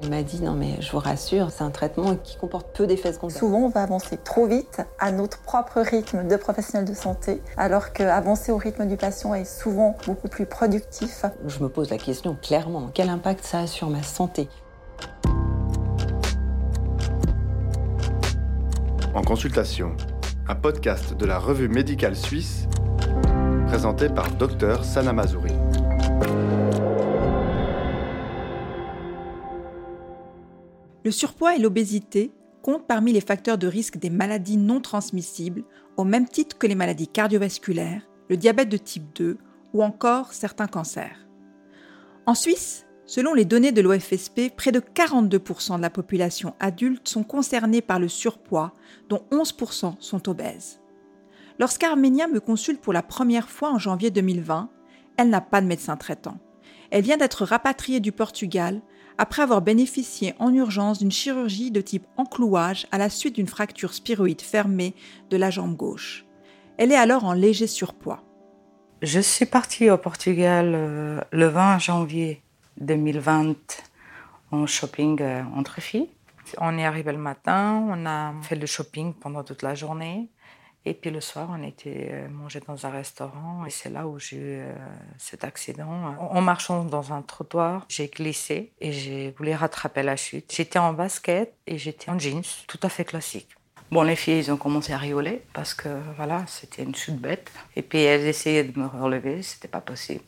Il 0.00 0.10
m'a 0.10 0.22
dit 0.22 0.40
non 0.40 0.52
mais 0.52 0.80
je 0.80 0.92
vous 0.92 1.00
rassure, 1.00 1.50
c'est 1.50 1.64
un 1.64 1.70
traitement 1.70 2.14
qui 2.14 2.36
comporte 2.36 2.68
peu 2.76 2.86
d'effets 2.86 3.12
secondaires. 3.12 3.36
Souvent 3.36 3.58
on 3.58 3.68
va 3.68 3.82
avancer 3.82 4.16
trop 4.16 4.46
vite 4.46 4.80
à 5.00 5.10
notre 5.10 5.38
propre 5.40 5.80
rythme 5.80 6.28
de 6.28 6.36
professionnel 6.36 6.88
de 6.88 6.94
santé, 6.94 7.42
alors 7.56 7.92
qu'avancer 7.92 8.52
au 8.52 8.58
rythme 8.58 8.86
du 8.86 8.96
patient 8.96 9.34
est 9.34 9.44
souvent 9.44 9.96
beaucoup 10.06 10.28
plus 10.28 10.46
productif. 10.46 11.24
Je 11.46 11.62
me 11.62 11.68
pose 11.68 11.90
la 11.90 11.98
question 11.98 12.36
clairement, 12.40 12.90
quel 12.94 13.08
impact 13.08 13.44
ça 13.44 13.60
a 13.60 13.66
sur 13.66 13.90
ma 13.90 14.04
santé? 14.04 14.48
En 19.14 19.22
consultation, 19.22 19.96
un 20.46 20.54
podcast 20.54 21.14
de 21.14 21.26
la 21.26 21.40
revue 21.40 21.68
médicale 21.68 22.14
suisse 22.14 22.68
présenté 23.66 24.08
par 24.08 24.30
Dr 24.30 24.84
Sana 24.84 25.12
Mazouri. 25.12 25.52
Le 31.08 31.12
surpoids 31.12 31.56
et 31.56 31.58
l'obésité 31.58 32.32
comptent 32.60 32.86
parmi 32.86 33.14
les 33.14 33.22
facteurs 33.22 33.56
de 33.56 33.66
risque 33.66 33.96
des 33.96 34.10
maladies 34.10 34.58
non 34.58 34.82
transmissibles, 34.82 35.64
au 35.96 36.04
même 36.04 36.28
titre 36.28 36.58
que 36.58 36.66
les 36.66 36.74
maladies 36.74 37.08
cardiovasculaires, 37.08 38.06
le 38.28 38.36
diabète 38.36 38.68
de 38.68 38.76
type 38.76 39.06
2 39.14 39.38
ou 39.72 39.82
encore 39.82 40.34
certains 40.34 40.66
cancers. 40.66 41.26
En 42.26 42.34
Suisse, 42.34 42.84
selon 43.06 43.32
les 43.32 43.46
données 43.46 43.72
de 43.72 43.80
l'OFSP, 43.80 44.54
près 44.54 44.70
de 44.70 44.80
42% 44.80 45.78
de 45.78 45.80
la 45.80 45.88
population 45.88 46.52
adulte 46.60 47.08
sont 47.08 47.24
concernés 47.24 47.80
par 47.80 47.98
le 47.98 48.08
surpoids, 48.08 48.74
dont 49.08 49.24
11% 49.30 49.94
sont 50.00 50.28
obèses. 50.28 50.82
Lorsqu'Arménia 51.58 52.28
me 52.28 52.38
consulte 52.38 52.82
pour 52.82 52.92
la 52.92 53.02
première 53.02 53.48
fois 53.48 53.70
en 53.70 53.78
janvier 53.78 54.10
2020, 54.10 54.68
elle 55.16 55.30
n'a 55.30 55.40
pas 55.40 55.62
de 55.62 55.66
médecin 55.66 55.96
traitant. 55.96 56.36
Elle 56.90 57.02
vient 57.02 57.16
d'être 57.16 57.46
rapatriée 57.46 58.00
du 58.00 58.12
Portugal 58.12 58.82
après 59.18 59.42
avoir 59.42 59.60
bénéficié 59.60 60.34
en 60.38 60.54
urgence 60.54 61.00
d'une 61.00 61.10
chirurgie 61.10 61.70
de 61.70 61.80
type 61.80 62.06
enclouage 62.16 62.86
à 62.92 62.98
la 62.98 63.10
suite 63.10 63.34
d'une 63.34 63.48
fracture 63.48 63.92
spiroïde 63.92 64.40
fermée 64.40 64.94
de 65.30 65.36
la 65.36 65.50
jambe 65.50 65.76
gauche. 65.76 66.24
Elle 66.78 66.92
est 66.92 66.96
alors 66.96 67.24
en 67.24 67.32
léger 67.32 67.66
surpoids. 67.66 68.22
Je 69.02 69.20
suis 69.20 69.46
partie 69.46 69.90
au 69.90 69.98
Portugal 69.98 70.72
euh, 70.74 71.20
le 71.32 71.46
20 71.46 71.78
janvier 71.78 72.42
2020 72.80 73.54
en 74.52 74.66
shopping 74.66 75.20
euh, 75.20 75.42
entre 75.54 75.80
filles. 75.80 76.08
On 76.58 76.78
est 76.78 76.84
arrivé 76.84 77.12
le 77.12 77.18
matin, 77.18 77.84
on 77.88 78.06
a 78.06 78.32
fait 78.42 78.56
le 78.56 78.66
shopping 78.66 79.12
pendant 79.14 79.44
toute 79.44 79.62
la 79.62 79.74
journée. 79.74 80.30
Et 80.88 80.94
puis 80.94 81.10
le 81.10 81.20
soir, 81.20 81.50
on 81.52 81.62
était 81.62 82.08
euh, 82.12 82.28
mangé 82.30 82.60
dans 82.66 82.86
un 82.86 82.88
restaurant 82.88 83.66
et 83.66 83.70
c'est 83.70 83.90
là 83.90 84.06
où 84.06 84.18
j'ai 84.18 84.36
eu 84.36 84.58
euh, 84.60 84.74
cet 85.18 85.44
accident. 85.44 86.16
En 86.18 86.40
marchant 86.40 86.82
dans 86.82 87.12
un 87.12 87.20
trottoir, 87.20 87.84
j'ai 87.90 88.08
glissé 88.08 88.72
et 88.80 88.90
j'ai 88.90 89.34
voulu 89.36 89.52
rattraper 89.52 90.02
la 90.02 90.16
chute. 90.16 90.50
J'étais 90.50 90.78
en 90.78 90.94
basket 90.94 91.52
et 91.66 91.76
j'étais 91.76 92.10
en 92.10 92.18
jeans, 92.18 92.42
tout 92.66 92.80
à 92.82 92.88
fait 92.88 93.04
classique. 93.04 93.50
Bon, 93.90 94.02
les 94.02 94.16
filles, 94.16 94.38
ils 94.38 94.50
ont 94.50 94.56
commencé 94.56 94.94
à 94.94 94.96
rigoler 94.96 95.42
parce 95.52 95.74
que 95.74 95.90
voilà, 96.16 96.46
c'était 96.46 96.84
une 96.84 96.94
chute 96.94 97.18
bête. 97.18 97.52
Et 97.76 97.82
puis 97.82 97.98
elles 97.98 98.26
essayaient 98.26 98.64
de 98.64 98.80
me 98.80 98.86
relever, 98.86 99.42
c'était 99.42 99.68
pas 99.68 99.82
possible. 99.82 100.24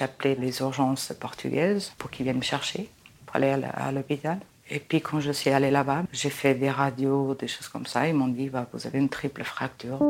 Appelé 0.00 0.34
les 0.34 0.60
urgences 0.60 1.14
portugaises 1.18 1.94
pour 1.96 2.10
qu'ils 2.10 2.24
viennent 2.24 2.36
me 2.36 2.42
chercher, 2.42 2.90
pour 3.24 3.36
aller 3.36 3.48
à 3.48 3.90
l'hôpital. 3.90 4.38
Et 4.70 4.78
puis 4.78 5.00
quand 5.00 5.20
je 5.20 5.30
suis 5.30 5.50
allée 5.50 5.70
là-bas, 5.70 6.04
j'ai 6.12 6.30
fait 6.30 6.54
des 6.54 6.70
radios, 6.70 7.34
des 7.34 7.48
choses 7.48 7.68
comme 7.68 7.86
ça. 7.86 8.08
Ils 8.08 8.14
m'ont 8.14 8.28
dit, 8.28 8.48
bah, 8.48 8.66
vous 8.72 8.86
avez 8.86 8.98
une 8.98 9.10
triple 9.10 9.44
fracture. 9.44 10.00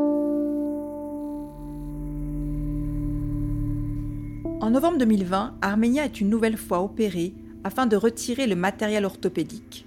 En 4.60 4.70
novembre 4.70 4.98
2020, 4.98 5.56
Arménia 5.60 6.04
est 6.04 6.20
une 6.20 6.30
nouvelle 6.30 6.56
fois 6.56 6.80
opérée 6.80 7.34
afin 7.64 7.86
de 7.86 7.96
retirer 7.96 8.46
le 8.46 8.54
matériel 8.54 9.04
orthopédique. 9.04 9.86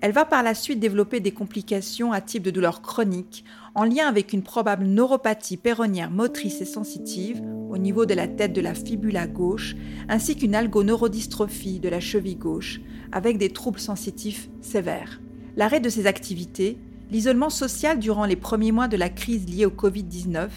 Elle 0.00 0.12
va 0.12 0.24
par 0.24 0.42
la 0.42 0.54
suite 0.54 0.80
développer 0.80 1.20
des 1.20 1.30
complications 1.30 2.12
à 2.12 2.20
type 2.20 2.42
de 2.42 2.50
douleur 2.50 2.82
chronique 2.82 3.44
en 3.76 3.84
lien 3.84 4.08
avec 4.08 4.32
une 4.32 4.42
probable 4.42 4.84
neuropathie 4.84 5.56
péronière 5.56 6.10
motrice 6.10 6.60
et 6.60 6.64
sensitive 6.64 7.40
au 7.72 7.78
niveau 7.78 8.04
de 8.04 8.12
la 8.12 8.28
tête 8.28 8.52
de 8.52 8.60
la 8.60 8.74
fibula 8.74 9.26
gauche, 9.26 9.74
ainsi 10.08 10.36
qu'une 10.36 10.54
algoneurodystrophie 10.54 11.80
de 11.80 11.88
la 11.88 12.00
cheville 12.00 12.36
gauche, 12.36 12.82
avec 13.12 13.38
des 13.38 13.48
troubles 13.48 13.80
sensitifs 13.80 14.50
sévères. 14.60 15.22
L'arrêt 15.56 15.80
de 15.80 15.88
ces 15.88 16.06
activités, 16.06 16.76
l'isolement 17.10 17.48
social 17.48 17.98
durant 17.98 18.26
les 18.26 18.36
premiers 18.36 18.72
mois 18.72 18.88
de 18.88 18.98
la 18.98 19.08
crise 19.08 19.48
liée 19.48 19.64
au 19.64 19.70
Covid-19 19.70 20.48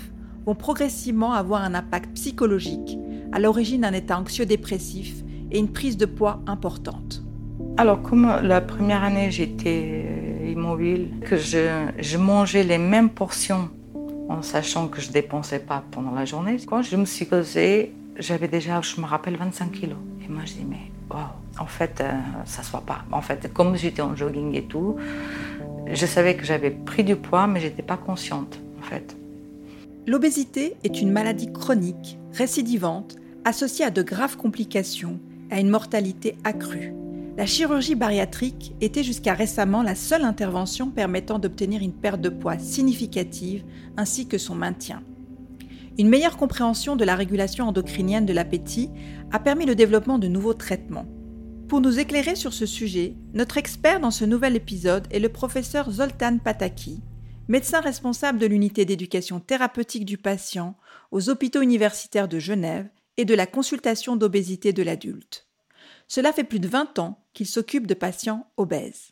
vont 0.45 0.55
progressivement 0.55 1.31
avoir 1.33 1.63
un 1.63 1.73
impact 1.73 2.13
psychologique, 2.15 2.97
à 3.31 3.39
l'origine 3.39 3.81
d'un 3.81 3.93
état 3.93 4.19
anxieux-dépressif 4.19 5.23
et 5.51 5.57
une 5.57 5.71
prise 5.71 5.95
de 5.95 6.05
poids 6.05 6.41
importante. 6.47 7.23
Alors, 7.77 8.01
comme 8.01 8.25
la 8.43 8.59
première 8.59 9.03
année 9.03 9.31
j'étais 9.31 10.43
immobile, 10.47 11.11
que 11.25 11.37
je 11.37 12.17
mangeais 12.17 12.63
les 12.63 12.77
mêmes 12.77 13.09
portions 13.09 13.69
en 14.29 14.41
sachant 14.41 14.87
que 14.87 15.01
je 15.01 15.11
dépensais 15.11 15.59
pas 15.59 15.83
pendant 15.91 16.11
la 16.11 16.25
journée. 16.25 16.57
Quand 16.65 16.81
je 16.81 16.95
me 16.95 17.05
suis 17.05 17.27
causée, 17.27 17.93
j'avais 18.17 18.47
déjà, 18.47 18.81
je 18.81 18.99
me 18.99 19.05
rappelle, 19.05 19.37
25 19.37 19.71
kilos. 19.71 19.97
Et 20.23 20.31
moi, 20.31 20.43
je 20.45 20.53
dis, 20.53 20.65
mais 20.67 20.91
wow, 21.09 21.25
en 21.59 21.65
fait, 21.65 22.01
euh, 22.01 22.11
ça 22.45 22.63
se 22.63 22.71
voit 22.71 22.81
pas. 22.81 23.03
En 23.11 23.21
fait, 23.21 23.51
comme 23.53 23.75
j'étais 23.75 24.01
en 24.01 24.15
jogging 24.15 24.55
et 24.55 24.63
tout, 24.63 24.95
je 25.91 26.05
savais 26.05 26.35
que 26.35 26.43
j'avais 26.43 26.71
pris 26.71 27.03
du 27.03 27.15
poids, 27.15 27.47
mais 27.47 27.59
j'étais 27.59 27.83
pas 27.83 27.97
consciente, 27.97 28.59
en 28.79 28.83
fait. 28.83 29.15
L'obésité 30.07 30.75
est 30.83 31.01
une 31.01 31.11
maladie 31.11 31.51
chronique, 31.51 32.17
récidivante, 32.33 33.15
associée 33.43 33.85
à 33.85 33.91
de 33.91 34.01
graves 34.01 34.37
complications, 34.37 35.19
à 35.51 35.59
une 35.59 35.69
mortalité 35.69 36.37
accrue 36.43 36.93
la 37.37 37.45
chirurgie 37.45 37.95
bariatrique 37.95 38.73
était 38.79 39.03
jusqu'à 39.03 39.33
récemment 39.33 39.83
la 39.83 39.95
seule 39.95 40.23
intervention 40.23 40.89
permettant 40.89 41.37
d'obtenir 41.37 41.81
une 41.81 41.93
perte 41.93 42.21
de 42.21 42.29
poids 42.29 42.57
significative 42.57 43.65
ainsi 43.97 44.27
que 44.27 44.37
son 44.37 44.55
maintien. 44.55 45.03
Une 45.97 46.07
meilleure 46.07 46.37
compréhension 46.37 46.95
de 46.95 47.03
la 47.03 47.15
régulation 47.15 47.67
endocrinienne 47.67 48.25
de 48.25 48.33
l'appétit 48.33 48.89
a 49.31 49.39
permis 49.39 49.65
le 49.65 49.75
développement 49.75 50.17
de 50.17 50.27
nouveaux 50.27 50.53
traitements. 50.53 51.07
Pour 51.67 51.81
nous 51.81 51.99
éclairer 51.99 52.35
sur 52.35 52.53
ce 52.53 52.65
sujet, 52.65 53.15
notre 53.33 53.57
expert 53.57 53.99
dans 53.99 54.11
ce 54.11 54.23
nouvel 54.23 54.55
épisode 54.55 55.07
est 55.11 55.19
le 55.19 55.29
professeur 55.29 55.91
Zoltan 55.91 56.37
Pataki, 56.37 57.01
médecin 57.49 57.81
responsable 57.81 58.39
de 58.39 58.45
l'unité 58.45 58.85
d'éducation 58.85 59.39
thérapeutique 59.41 60.05
du 60.05 60.17
patient 60.17 60.77
aux 61.11 61.29
hôpitaux 61.29 61.61
universitaires 61.61 62.27
de 62.27 62.39
Genève 62.39 62.87
et 63.17 63.25
de 63.25 63.33
la 63.33 63.45
consultation 63.45 64.15
d'obésité 64.15 64.73
de 64.73 64.83
l'adulte. 64.83 65.44
Cela 66.07 66.33
fait 66.33 66.43
plus 66.43 66.59
de 66.59 66.67
20 66.67 66.99
ans 66.99 67.19
qu'il 67.33 67.47
s'occupe 67.47 67.87
de 67.87 67.93
patients 67.93 68.47
obèses. 68.57 69.11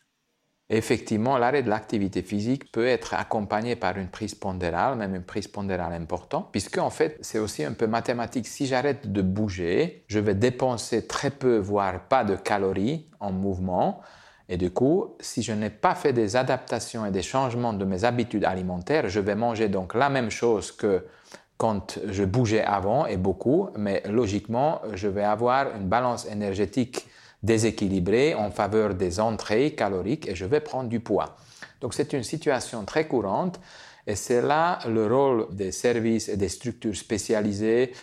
Effectivement, 0.70 1.38
l'arrêt 1.38 1.62
de 1.62 1.70
l'activité 1.70 2.22
physique 2.22 2.72
peut 2.72 2.88
être 2.88 3.14
accompagné 3.14 3.76
par 3.76 3.98
une 3.98 4.08
prise 4.08 4.34
pondérale, 4.34 4.98
même 4.98 5.14
une 5.14 5.24
prise 5.24 5.48
pondérale 5.48 5.94
importante, 5.94 6.50
puisque 6.52 6.78
en 6.78 6.90
fait, 6.90 7.18
c'est 7.22 7.38
aussi 7.38 7.64
un 7.64 7.74
peu 7.74 7.86
mathématique. 7.86 8.48
Si 8.48 8.66
j'arrête 8.66 9.12
de 9.12 9.22
bouger, 9.22 10.06
je 10.08 10.20
vais 10.20 10.36
dépenser 10.36 11.06
très 11.06 11.32
peu, 11.32 11.58
voire 11.58 12.08
pas 12.08 12.24
de 12.24 12.36
calories 12.36 13.08
en 13.20 13.32
mouvement. 13.32 14.02
Et 14.50 14.58
du 14.58 14.72
coup, 14.72 15.16
si 15.20 15.44
je 15.44 15.52
n'ai 15.52 15.70
pas 15.70 15.96
fait 15.96 16.14
des 16.14 16.36
adaptations 16.36 17.06
et 17.06 17.12
des 17.12 17.22
changements 17.22 17.74
de 17.74 17.86
mes 17.86 18.04
habitudes 18.04 18.46
alimentaires, 18.46 19.10
je 19.10 19.20
vais 19.20 19.36
manger 19.36 19.68
donc 19.68 19.94
la 19.94 20.10
même 20.10 20.32
chose 20.32 20.72
que 20.72 21.06
quand 21.64 21.98
je 22.10 22.26
bougeais 22.26 22.62
avant 22.62 23.06
et 23.06 23.16
beaucoup, 23.16 23.70
mais 23.78 24.04
logiquement, 24.10 24.82
je 24.96 25.08
vais 25.08 25.24
avoir 25.24 25.74
une 25.78 25.88
balance 25.88 26.26
énergétique 26.26 27.08
déséquilibrée 27.42 28.36
en 28.36 28.52
faveur 28.52 28.96
des 28.96 29.22
entrées 29.22 29.74
caloriques 29.74 30.28
et 30.28 30.36
je 30.36 30.44
vais 30.44 30.60
prendre 30.60 30.90
du 30.90 31.00
poids. 31.00 31.38
Donc 31.80 31.94
c'est 31.94 32.12
une 32.12 32.24
situation 32.24 32.84
très 32.84 33.08
courante 33.08 33.62
et 34.06 34.16
c'est 34.18 34.42
là 34.42 34.80
le 34.90 35.08
rôle 35.08 35.56
des 35.56 35.72
services 35.72 36.28
et 36.28 36.36
des 36.36 36.50
structures 36.50 36.98
spécialisées 36.98 37.94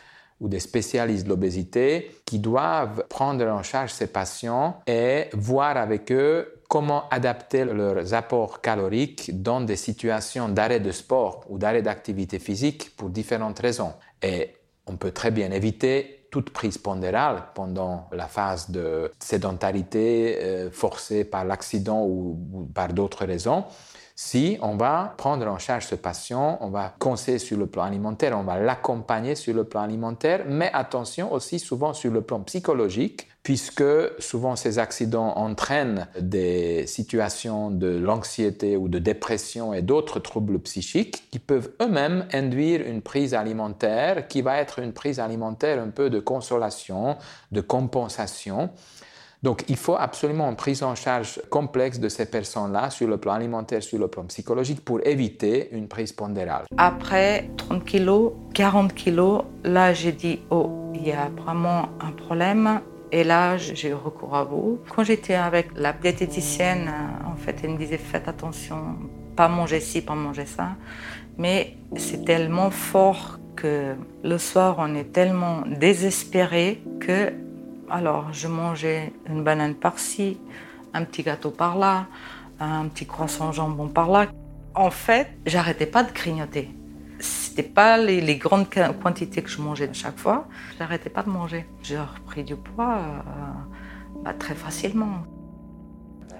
ou 0.40 0.48
des 0.48 0.60
spécialistes 0.60 1.24
de 1.24 1.28
l'obésité 1.28 2.12
qui 2.24 2.38
doivent 2.38 3.04
prendre 3.10 3.46
en 3.46 3.62
charge 3.62 3.92
ces 3.92 4.06
patients 4.06 4.80
et 4.86 5.26
voir 5.34 5.76
avec 5.76 6.10
eux 6.12 6.59
comment 6.70 7.08
adapter 7.10 7.64
leurs 7.64 8.14
apports 8.14 8.60
caloriques 8.60 9.42
dans 9.42 9.60
des 9.60 9.74
situations 9.74 10.48
d'arrêt 10.48 10.78
de 10.78 10.92
sport 10.92 11.44
ou 11.48 11.58
d'arrêt 11.58 11.82
d'activité 11.82 12.38
physique 12.38 12.96
pour 12.96 13.10
différentes 13.10 13.58
raisons? 13.58 13.92
Et 14.22 14.54
on 14.86 14.96
peut 14.96 15.10
très 15.10 15.32
bien 15.32 15.50
éviter 15.50 16.28
toute 16.30 16.50
prise 16.50 16.78
pondérale 16.78 17.48
pendant 17.56 18.08
la 18.12 18.28
phase 18.28 18.70
de 18.70 19.10
sédentarité 19.18 20.38
euh, 20.40 20.70
forcée 20.70 21.24
par 21.24 21.44
l'accident 21.44 22.04
ou, 22.04 22.38
ou 22.52 22.64
par 22.66 22.92
d'autres 22.92 23.24
raisons 23.24 23.64
si 24.22 24.58
on 24.60 24.76
va 24.76 25.14
prendre 25.16 25.46
en 25.46 25.56
charge 25.56 25.86
ce 25.86 25.94
patient, 25.94 26.58
on 26.60 26.68
va 26.68 26.94
conseiller 26.98 27.38
sur 27.38 27.56
le 27.56 27.66
plan 27.66 27.84
alimentaire, 27.84 28.38
on 28.38 28.42
va 28.42 28.58
l'accompagner 28.58 29.34
sur 29.34 29.54
le 29.54 29.64
plan 29.64 29.80
alimentaire, 29.80 30.44
mais 30.46 30.70
attention 30.74 31.32
aussi 31.32 31.58
souvent 31.58 31.94
sur 31.94 32.12
le 32.12 32.20
plan 32.20 32.40
psychologique, 32.40 33.29
puisque 33.42 33.84
souvent 34.18 34.54
ces 34.54 34.78
accidents 34.78 35.32
entraînent 35.36 36.08
des 36.20 36.86
situations 36.86 37.70
de 37.70 37.88
l'anxiété 37.88 38.76
ou 38.76 38.88
de 38.88 38.98
dépression 38.98 39.72
et 39.72 39.82
d'autres 39.82 40.20
troubles 40.20 40.58
psychiques 40.58 41.24
qui 41.30 41.38
peuvent 41.38 41.70
eux-mêmes 41.80 42.26
induire 42.32 42.86
une 42.86 43.00
prise 43.00 43.32
alimentaire 43.32 44.28
qui 44.28 44.42
va 44.42 44.58
être 44.58 44.78
une 44.78 44.92
prise 44.92 45.20
alimentaire 45.20 45.82
un 45.82 45.88
peu 45.88 46.10
de 46.10 46.20
consolation, 46.20 47.16
de 47.50 47.60
compensation. 47.60 48.70
Donc 49.42 49.64
il 49.68 49.76
faut 49.76 49.96
absolument 49.96 50.50
une 50.50 50.56
prise 50.56 50.82
en 50.82 50.94
charge 50.94 51.40
complexe 51.48 51.98
de 51.98 52.10
ces 52.10 52.26
personnes-là 52.26 52.90
sur 52.90 53.08
le 53.08 53.16
plan 53.16 53.32
alimentaire, 53.32 53.82
sur 53.82 53.98
le 53.98 54.08
plan 54.08 54.24
psychologique, 54.24 54.84
pour 54.84 55.00
éviter 55.06 55.70
une 55.72 55.88
prise 55.88 56.12
pondérale. 56.12 56.66
Après 56.76 57.48
30 57.56 57.84
kilos, 57.86 58.32
40 58.52 58.94
kilos, 58.94 59.44
là 59.64 59.94
j'ai 59.94 60.12
dit, 60.12 60.40
oh, 60.50 60.70
il 60.94 61.08
y 61.08 61.12
a 61.12 61.30
vraiment 61.30 61.88
un 62.00 62.12
problème. 62.12 62.80
Et 63.12 63.24
là, 63.24 63.56
j'ai 63.56 63.88
eu 63.88 63.94
recours 63.94 64.36
à 64.36 64.44
vous. 64.44 64.78
Quand 64.94 65.04
j'étais 65.04 65.34
avec 65.34 65.68
la 65.74 65.92
diététicienne, 65.92 66.90
en 67.26 67.36
fait, 67.36 67.56
elle 67.62 67.70
me 67.70 67.78
disait 67.78 67.98
faites 67.98 68.28
attention, 68.28 68.96
pas 69.36 69.48
manger 69.48 69.80
ci, 69.80 70.02
pas 70.02 70.14
manger 70.14 70.46
ça. 70.46 70.76
Mais 71.38 71.76
c'est 71.96 72.24
tellement 72.24 72.70
fort 72.70 73.38
que 73.56 73.94
le 74.22 74.38
soir, 74.38 74.76
on 74.78 74.94
est 74.94 75.12
tellement 75.12 75.62
désespéré 75.66 76.82
que 77.00 77.32
alors, 77.92 78.32
je 78.32 78.46
mangeais 78.46 79.12
une 79.28 79.42
banane 79.42 79.74
par-ci, 79.74 80.38
un 80.94 81.04
petit 81.04 81.24
gâteau 81.24 81.50
par-là, 81.50 82.06
un 82.60 82.86
petit 82.86 83.04
croissant 83.04 83.50
jambon 83.50 83.88
par-là. 83.88 84.28
En 84.76 84.92
fait, 84.92 85.26
j'arrêtais 85.44 85.86
pas 85.86 86.04
de 86.04 86.12
grignoter. 86.12 86.70
Pas 87.62 87.98
les, 87.98 88.36
grandes 88.36 88.68
quantités 89.02 89.42
que 89.42 89.50
je 89.50 89.60
mangeais 89.60 89.90
chaque 89.92 90.18
fois. 90.18 90.48
J'arrêtais 90.78 91.10
pas 91.10 91.22
de 91.22 91.30
manger. 91.30 91.66
J'ai 91.82 91.98
repris 91.98 92.44
du 92.44 92.56
poids 92.56 92.98
euh, 92.98 94.22
bah, 94.22 94.34
très 94.34 94.54
facilement. 94.54 95.22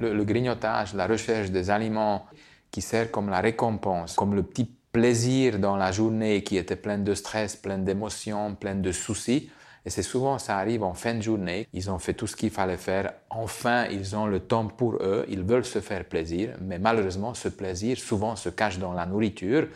Le, 0.00 0.24
grignotage, 0.24 0.94
la 0.94 1.06
recherche 1.06 1.50
des 1.50 1.70
aliments 1.70 2.26
qui 2.70 2.80
servent 2.80 3.10
comme 3.10 3.28
la 3.28 3.40
récompense, 3.40 4.14
comme 4.14 4.34
le 4.34 4.42
petit 4.42 4.70
plaisir 4.92 5.58
dans 5.58 5.76
la 5.76 5.92
journée 5.92 6.42
qui 6.42 6.56
était 6.56 6.76
pleine 6.76 7.04
de 7.04 7.14
stress, 7.14 7.56
pleine 7.56 7.84
d'émotions, 7.84 8.54
pleine 8.54 8.82
de 8.82 8.92
soucis, 8.92 9.50
et 9.86 9.90
c'est 9.90 10.02
souvent, 10.02 10.38
ça 10.38 10.58
arrive 10.58 10.82
en 10.82 10.92
fin 10.92 11.14
de 11.14 11.22
journée, 11.22 11.66
ils 11.72 11.90
ont 11.90 11.98
fait 11.98 12.12
tout 12.12 12.26
ce 12.26 12.36
qu'il 12.36 12.50
fallait 12.50 12.76
faire, 12.76 13.12
enfin 13.30 13.86
ils 13.86 14.14
ont 14.14 14.26
le 14.26 14.40
temps 14.40 14.66
pour 14.66 14.96
eux, 14.96 15.24
ils 15.28 15.42
veulent 15.42 15.64
se 15.64 15.80
faire 15.80 16.04
plaisir, 16.04 16.54
mais 16.60 16.78
malheureusement 16.78 17.32
ce 17.32 17.48
plaisir 17.48 17.96
souvent 17.98 18.36
se 18.36 18.50
cache 18.50 18.78
dans 18.78 18.92
la 18.92 19.06
nourriture, 19.06 19.68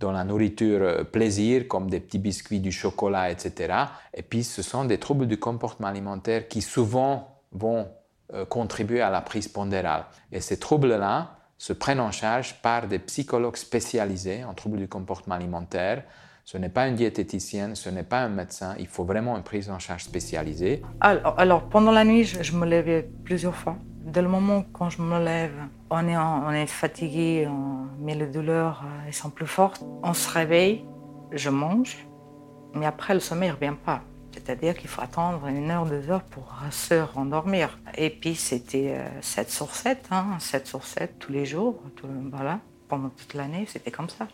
dans 0.00 0.12
la 0.12 0.24
nourriture 0.24 0.80
euh, 0.82 1.04
plaisir 1.04 1.68
comme 1.68 1.88
des 1.90 2.00
petits 2.00 2.18
biscuits, 2.18 2.60
du 2.60 2.72
chocolat, 2.72 3.30
etc. 3.30 3.74
Et 4.14 4.22
puis 4.22 4.44
ce 4.44 4.62
sont 4.62 4.84
des 4.84 4.98
troubles 4.98 5.26
du 5.26 5.38
comportement 5.38 5.88
alimentaire 5.88 6.48
qui 6.48 6.62
souvent 6.62 7.42
vont 7.52 7.88
euh, 8.34 8.44
contribuer 8.44 9.00
à 9.00 9.10
la 9.10 9.20
prise 9.20 9.48
pondérale. 9.48 10.04
Et 10.32 10.40
ces 10.40 10.58
troubles-là 10.58 11.36
se 11.58 11.72
prennent 11.72 12.00
en 12.00 12.10
charge 12.10 12.60
par 12.60 12.86
des 12.86 12.98
psychologues 12.98 13.56
spécialisés 13.56 14.44
en 14.44 14.52
troubles 14.52 14.78
du 14.78 14.88
comportement 14.88 15.36
alimentaire, 15.36 16.02
ce 16.46 16.58
n'est 16.58 16.68
pas 16.68 16.86
une 16.86 16.94
diététicienne, 16.94 17.74
ce 17.74 17.90
n'est 17.90 18.04
pas 18.04 18.20
un 18.20 18.28
médecin, 18.28 18.76
il 18.78 18.86
faut 18.86 19.02
vraiment 19.02 19.36
une 19.36 19.42
prise 19.42 19.68
en 19.68 19.80
charge 19.80 20.04
spécialisée. 20.04 20.80
Alors, 21.00 21.68
pendant 21.68 21.90
la 21.90 22.04
nuit, 22.04 22.22
je, 22.22 22.56
me 22.56 22.64
levais 22.64 23.10
plusieurs 23.24 23.56
fois. 23.56 23.76
Dès 24.06 24.22
le 24.22 24.28
moment 24.28 24.64
quand 24.72 24.88
je 24.88 25.02
me 25.02 25.18
lève, 25.18 25.52
on 25.90 26.06
est, 26.06 26.16
on 26.16 26.52
est 26.52 26.68
fatigué, 26.68 27.48
mais 27.98 28.14
les 28.14 28.28
douleurs 28.28 28.84
euh, 28.84 29.10
sont 29.10 29.30
plus 29.30 29.48
fortes. 29.48 29.82
On 30.04 30.14
se 30.14 30.30
réveille, 30.30 30.84
je 31.32 31.50
mange, 31.50 32.06
mais 32.72 32.86
après 32.86 33.14
le 33.14 33.20
sommeil 33.20 33.48
ne 33.48 33.54
revient 33.54 33.74
pas. 33.84 34.02
C'est-à-dire 34.30 34.76
qu'il 34.76 34.88
faut 34.88 35.02
attendre 35.02 35.44
une 35.48 35.72
heure, 35.72 35.86
deux 35.86 36.08
heures 36.08 36.22
pour 36.22 36.54
se 36.70 36.94
rendormir. 36.94 37.80
Et 37.98 38.10
puis 38.10 38.36
c'était 38.36 38.96
7 39.22 39.48
euh, 39.48 39.50
sur 39.50 39.74
7, 39.74 40.08
7 40.38 40.66
sur 40.68 40.84
7 40.84 41.18
tous 41.18 41.32
les 41.32 41.44
jours, 41.44 41.82
voilà, 42.30 42.60
pendant 42.86 43.08
toute 43.08 43.34
l'année, 43.34 43.66
c'était 43.66 43.90
comme 43.90 44.08
ça. 44.08 44.28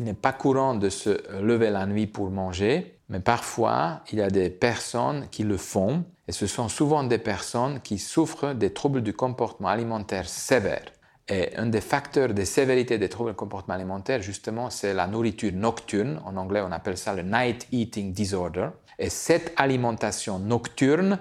Il 0.00 0.04
n'est 0.04 0.14
pas 0.14 0.32
courant 0.32 0.74
de 0.74 0.88
se 0.88 1.40
lever 1.40 1.70
la 1.70 1.86
nuit 1.86 2.08
pour 2.08 2.28
manger, 2.28 2.98
mais 3.08 3.20
parfois 3.20 4.00
il 4.10 4.18
y 4.18 4.22
a 4.22 4.30
des 4.30 4.50
personnes 4.50 5.28
qui 5.30 5.44
le 5.44 5.58
font, 5.58 6.04
et 6.32 6.34
ce 6.34 6.46
sont 6.46 6.70
souvent 6.70 7.04
des 7.04 7.18
personnes 7.18 7.80
qui 7.82 7.98
souffrent 7.98 8.54
des 8.54 8.72
troubles 8.72 9.02
du 9.02 9.12
comportement 9.12 9.68
alimentaire 9.68 10.26
sévères. 10.26 10.86
Et 11.28 11.54
un 11.58 11.66
des 11.66 11.82
facteurs 11.82 12.32
de 12.32 12.42
sévérité 12.44 12.96
des 12.96 13.10
troubles 13.10 13.32
du 13.32 13.36
comportement 13.36 13.74
alimentaire, 13.74 14.22
justement, 14.22 14.70
c'est 14.70 14.94
la 14.94 15.06
nourriture 15.06 15.52
nocturne. 15.52 16.22
En 16.24 16.38
anglais, 16.38 16.62
on 16.66 16.72
appelle 16.72 16.96
ça 16.96 17.12
le 17.12 17.20
night 17.20 17.68
eating 17.70 18.14
disorder. 18.14 18.68
Et 18.98 19.10
cette 19.10 19.52
alimentation 19.58 20.38
nocturne 20.38 21.18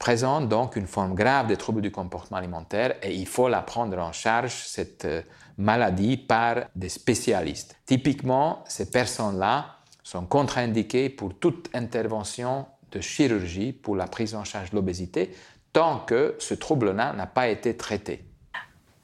présente 0.00 0.48
donc 0.48 0.74
une 0.74 0.88
forme 0.88 1.14
grave 1.14 1.46
des 1.46 1.56
troubles 1.56 1.80
du 1.80 1.92
comportement 1.92 2.38
alimentaire 2.38 2.96
et 3.04 3.14
il 3.14 3.28
faut 3.28 3.48
la 3.48 3.62
prendre 3.62 3.96
en 3.98 4.10
charge, 4.10 4.64
cette 4.66 5.04
euh, 5.04 5.22
maladie, 5.58 6.16
par 6.16 6.64
des 6.74 6.88
spécialistes. 6.88 7.76
Typiquement, 7.86 8.64
ces 8.66 8.90
personnes-là 8.90 9.76
sont 10.02 10.26
contre-indiquées 10.26 11.08
pour 11.08 11.38
toute 11.38 11.70
intervention 11.72 12.66
de 12.90 13.00
chirurgie 13.00 13.72
pour 13.72 13.96
la 13.96 14.06
prise 14.06 14.34
en 14.34 14.44
charge 14.44 14.70
de 14.70 14.76
l'obésité 14.76 15.30
tant 15.72 16.00
que 16.00 16.34
ce 16.38 16.54
trouble-là 16.54 17.12
n'a 17.12 17.26
pas 17.26 17.48
été 17.48 17.76
traité. 17.76 18.24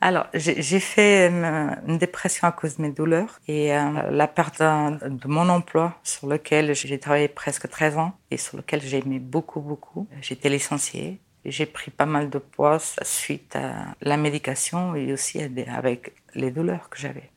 Alors, 0.01 0.27
j'ai 0.35 0.81
fait 0.81 1.29
une, 1.29 1.99
dépression 1.99 2.47
à 2.47 2.53
cause 2.53 2.77
de 2.77 2.83
mes 2.83 2.91
douleurs 2.91 3.41
et 3.49 3.75
euh, 3.75 4.11
la 4.11 4.29
perte 4.29 4.61
de 4.61 5.27
mon 5.27 5.49
emploi 5.49 5.99
sur 6.05 6.27
lequel 6.27 6.75
j'ai 6.75 6.99
travaillé 6.99 7.29
presque 7.29 7.69
13 7.69 7.97
ans 7.97 8.13
et 8.31 8.37
sur 8.37 8.59
lequel 8.59 8.83
j'ai 8.83 8.99
aimé 8.99 9.19
beaucoup, 9.19 9.61
beaucoup. 9.61 10.07
Été 10.31 10.51
licenciée. 10.51 11.19
J'ai 11.47 11.65
pris 11.65 11.91
pas 11.91 12.07
mal 12.07 12.29
de 12.29 12.39
poids 12.39 12.79
suite 13.03 13.57
à 13.57 13.95
la 14.03 14.17
médication 14.17 14.95
et 14.95 15.13
aussi 15.13 15.41
avec 15.41 16.13
les 16.35 16.51
douleurs 16.51 16.91
que 16.91 16.99
j'avais. 16.99 17.31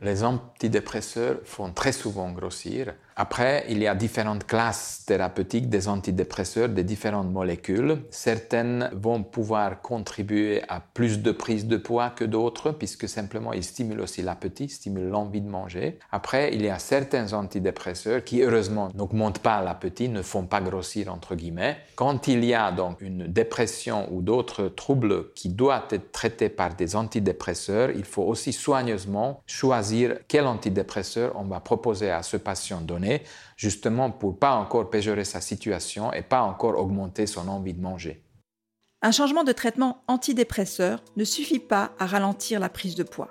Les 0.00 0.22
antidépresseurs 0.24 1.40
font 1.44 1.72
très 1.72 1.92
souvent 1.92 2.30
grossir 2.30 2.94
après, 3.20 3.66
il 3.68 3.82
y 3.82 3.86
a 3.86 3.94
différentes 3.94 4.46
classes 4.46 5.04
thérapeutiques 5.06 5.68
des 5.68 5.88
antidépresseurs, 5.88 6.70
des 6.70 6.84
différentes 6.84 7.30
molécules. 7.30 7.98
Certaines 8.08 8.88
vont 8.94 9.22
pouvoir 9.22 9.82
contribuer 9.82 10.62
à 10.70 10.80
plus 10.80 11.20
de 11.20 11.30
prise 11.30 11.66
de 11.66 11.76
poids 11.76 12.08
que 12.08 12.24
d'autres, 12.24 12.70
puisque 12.70 13.10
simplement 13.10 13.52
ils 13.52 13.62
stimulent 13.62 14.00
aussi 14.00 14.22
l'appétit, 14.22 14.70
stimulent 14.70 15.10
l'envie 15.10 15.42
de 15.42 15.50
manger. 15.50 15.98
Après, 16.10 16.54
il 16.54 16.62
y 16.62 16.70
a 16.70 16.78
certains 16.78 17.34
antidépresseurs 17.34 18.24
qui, 18.24 18.40
heureusement, 18.40 18.88
n'augmentent 18.94 19.40
pas 19.40 19.60
l'appétit, 19.60 20.08
ne 20.08 20.22
font 20.22 20.46
pas 20.46 20.62
grossir, 20.62 21.12
entre 21.12 21.34
guillemets. 21.34 21.76
Quand 21.96 22.26
il 22.26 22.42
y 22.42 22.54
a 22.54 22.72
donc 22.72 23.02
une 23.02 23.26
dépression 23.26 24.08
ou 24.14 24.22
d'autres 24.22 24.68
troubles 24.68 25.30
qui 25.34 25.50
doivent 25.50 25.88
être 25.90 26.10
traités 26.10 26.48
par 26.48 26.74
des 26.74 26.96
antidépresseurs, 26.96 27.90
il 27.90 28.04
faut 28.04 28.22
aussi 28.22 28.54
soigneusement 28.54 29.42
choisir 29.44 30.16
quel 30.26 30.46
antidépresseur 30.46 31.32
on 31.36 31.44
va 31.44 31.60
proposer 31.60 32.10
à 32.10 32.22
ce 32.22 32.38
patient 32.38 32.80
donné 32.80 33.09
justement 33.56 34.10
pour 34.10 34.38
pas 34.38 34.54
encore 34.54 34.90
péjorer 34.90 35.24
sa 35.24 35.40
situation 35.40 36.12
et 36.12 36.22
pas 36.22 36.42
encore 36.42 36.78
augmenter 36.78 37.26
son 37.26 37.48
envie 37.48 37.74
de 37.74 37.80
manger. 37.80 38.24
Un 39.02 39.12
changement 39.12 39.44
de 39.44 39.52
traitement 39.52 40.02
antidépresseur 40.08 41.02
ne 41.16 41.24
suffit 41.24 41.58
pas 41.58 41.92
à 41.98 42.06
ralentir 42.06 42.60
la 42.60 42.68
prise 42.68 42.94
de 42.94 43.02
poids. 43.02 43.30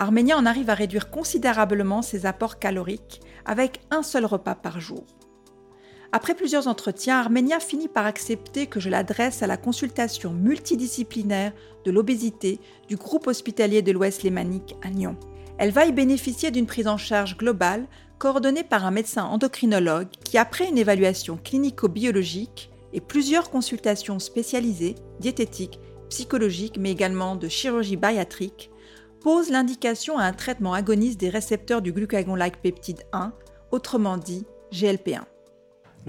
Arménia 0.00 0.36
en 0.36 0.46
arrive 0.46 0.70
à 0.70 0.74
réduire 0.74 1.10
considérablement 1.10 2.02
ses 2.02 2.26
apports 2.26 2.58
caloriques 2.58 3.20
avec 3.44 3.80
un 3.90 4.02
seul 4.02 4.24
repas 4.24 4.54
par 4.54 4.80
jour. 4.80 5.04
Après 6.12 6.34
plusieurs 6.34 6.66
entretiens, 6.66 7.20
Arménia 7.20 7.60
finit 7.60 7.86
par 7.86 8.04
accepter 8.04 8.66
que 8.66 8.80
je 8.80 8.90
l'adresse 8.90 9.44
à 9.44 9.46
la 9.46 9.56
consultation 9.56 10.32
multidisciplinaire 10.32 11.52
de 11.84 11.92
l'obésité 11.92 12.58
du 12.88 12.96
groupe 12.96 13.28
hospitalier 13.28 13.82
de 13.82 13.92
l'Ouest 13.92 14.24
lémanique 14.24 14.74
à 14.82 14.90
Nyon. 14.90 15.16
Elle 15.58 15.70
va 15.70 15.84
y 15.84 15.92
bénéficier 15.92 16.50
d'une 16.50 16.66
prise 16.66 16.88
en 16.88 16.96
charge 16.96 17.36
globale 17.36 17.86
coordonnée 18.20 18.62
par 18.62 18.84
un 18.84 18.90
médecin 18.90 19.24
endocrinologue 19.24 20.10
qui, 20.24 20.36
après 20.36 20.68
une 20.68 20.78
évaluation 20.78 21.38
clinico-biologique 21.42 22.70
et 22.92 23.00
plusieurs 23.00 23.50
consultations 23.50 24.18
spécialisées, 24.18 24.94
diététiques, 25.20 25.80
psychologiques, 26.10 26.76
mais 26.78 26.92
également 26.92 27.34
de 27.34 27.48
chirurgie 27.48 27.96
bariatrique, 27.96 28.70
pose 29.22 29.50
l'indication 29.50 30.18
à 30.18 30.24
un 30.24 30.32
traitement 30.34 30.74
agoniste 30.74 31.18
des 31.18 31.30
récepteurs 31.30 31.80
du 31.80 31.92
glucagon-like 31.92 32.60
peptide 32.60 33.04
1, 33.12 33.32
autrement 33.72 34.18
dit 34.18 34.44
GLP1. 34.70 35.29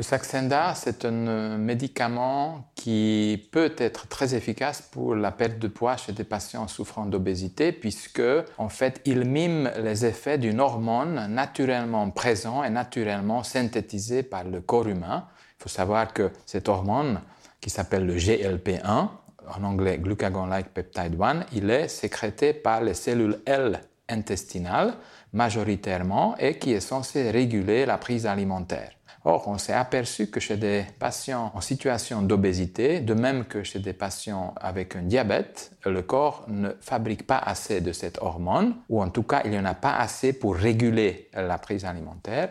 Le 0.02 0.04
Saxenda, 0.04 0.74
c'est 0.74 1.06
un 1.06 1.60
médicament 1.60 2.72
qui 2.74 3.48
peut 3.52 3.76
être 3.78 4.08
très 4.08 4.34
efficace 4.34 4.82
pour 4.82 5.14
la 5.14 5.30
perte 5.30 5.60
de 5.60 5.68
poids 5.68 5.96
chez 5.96 6.12
des 6.12 6.24
patients 6.24 6.68
souffrant 6.68 7.06
d'obésité, 7.06 7.72
puisque 7.72 8.24
en 8.58 8.68
fait, 8.68 9.00
il 9.06 9.26
mime 9.26 9.70
les 9.78 10.04
effets 10.04 10.40
d'une 10.40 10.60
hormone 10.60 11.28
naturellement 11.28 12.10
présente 12.10 12.66
et 12.66 12.72
naturellement 12.72 13.44
synthétisée 13.44 14.24
par 14.24 14.44
le 14.44 14.60
corps 14.62 14.88
humain. 14.88 15.28
Il 15.60 15.62
faut 15.62 15.70
savoir 15.70 16.14
que 16.14 16.32
cette 16.48 16.68
hormone, 16.68 17.22
qui 17.60 17.70
s'appelle 17.70 18.08
le 18.08 18.16
GLP-1, 18.16 19.08
en 19.56 19.64
anglais 19.64 20.00
glucagon-like 20.00 20.74
peptide 20.74 21.16
1, 21.22 21.46
il 21.54 21.70
est 21.70 21.88
sécrété 21.88 22.54
par 22.54 22.82
les 22.82 22.96
cellules 22.96 23.40
L 23.46 23.80
intestinales 24.10 24.96
majoritairement 25.32 26.36
et 26.40 26.58
qui 26.58 26.74
est 26.74 26.80
censé 26.80 27.30
réguler 27.30 27.86
la 27.86 28.00
prise 28.00 28.26
alimentaire. 28.26 28.94
Or, 29.24 29.48
on 29.48 29.60
s'est 29.60 29.74
aperçu 29.74 30.28
que 30.28 30.40
chez 30.40 30.58
des 30.58 30.84
patients 30.98 31.52
en 31.54 31.62
situation 31.62 32.24
d'obésité, 32.24 33.00
de 33.02 33.14
même 33.14 33.46
que 33.46 33.62
chez 33.62 33.78
des 33.78 33.94
patients 33.94 34.56
avec 34.60 34.96
un 34.96 35.04
diabète, 35.04 35.74
le 35.86 36.02
corps 36.02 36.46
ne 36.48 36.72
fabrique 36.82 37.28
pas 37.28 37.38
assez 37.38 37.82
de 37.82 37.92
cette 37.92 38.20
hormone, 38.20 38.76
ou 38.90 39.00
en 39.02 39.10
tout 39.10 39.22
cas, 39.22 39.42
il 39.46 39.52
n'y 39.52 39.60
en 39.60 39.66
a 39.66 39.76
pas 39.76 39.96
assez 39.96 40.34
pour 40.34 40.56
réguler 40.56 41.30
la 41.36 41.60
prise 41.60 41.86
alimentaire. 41.86 42.50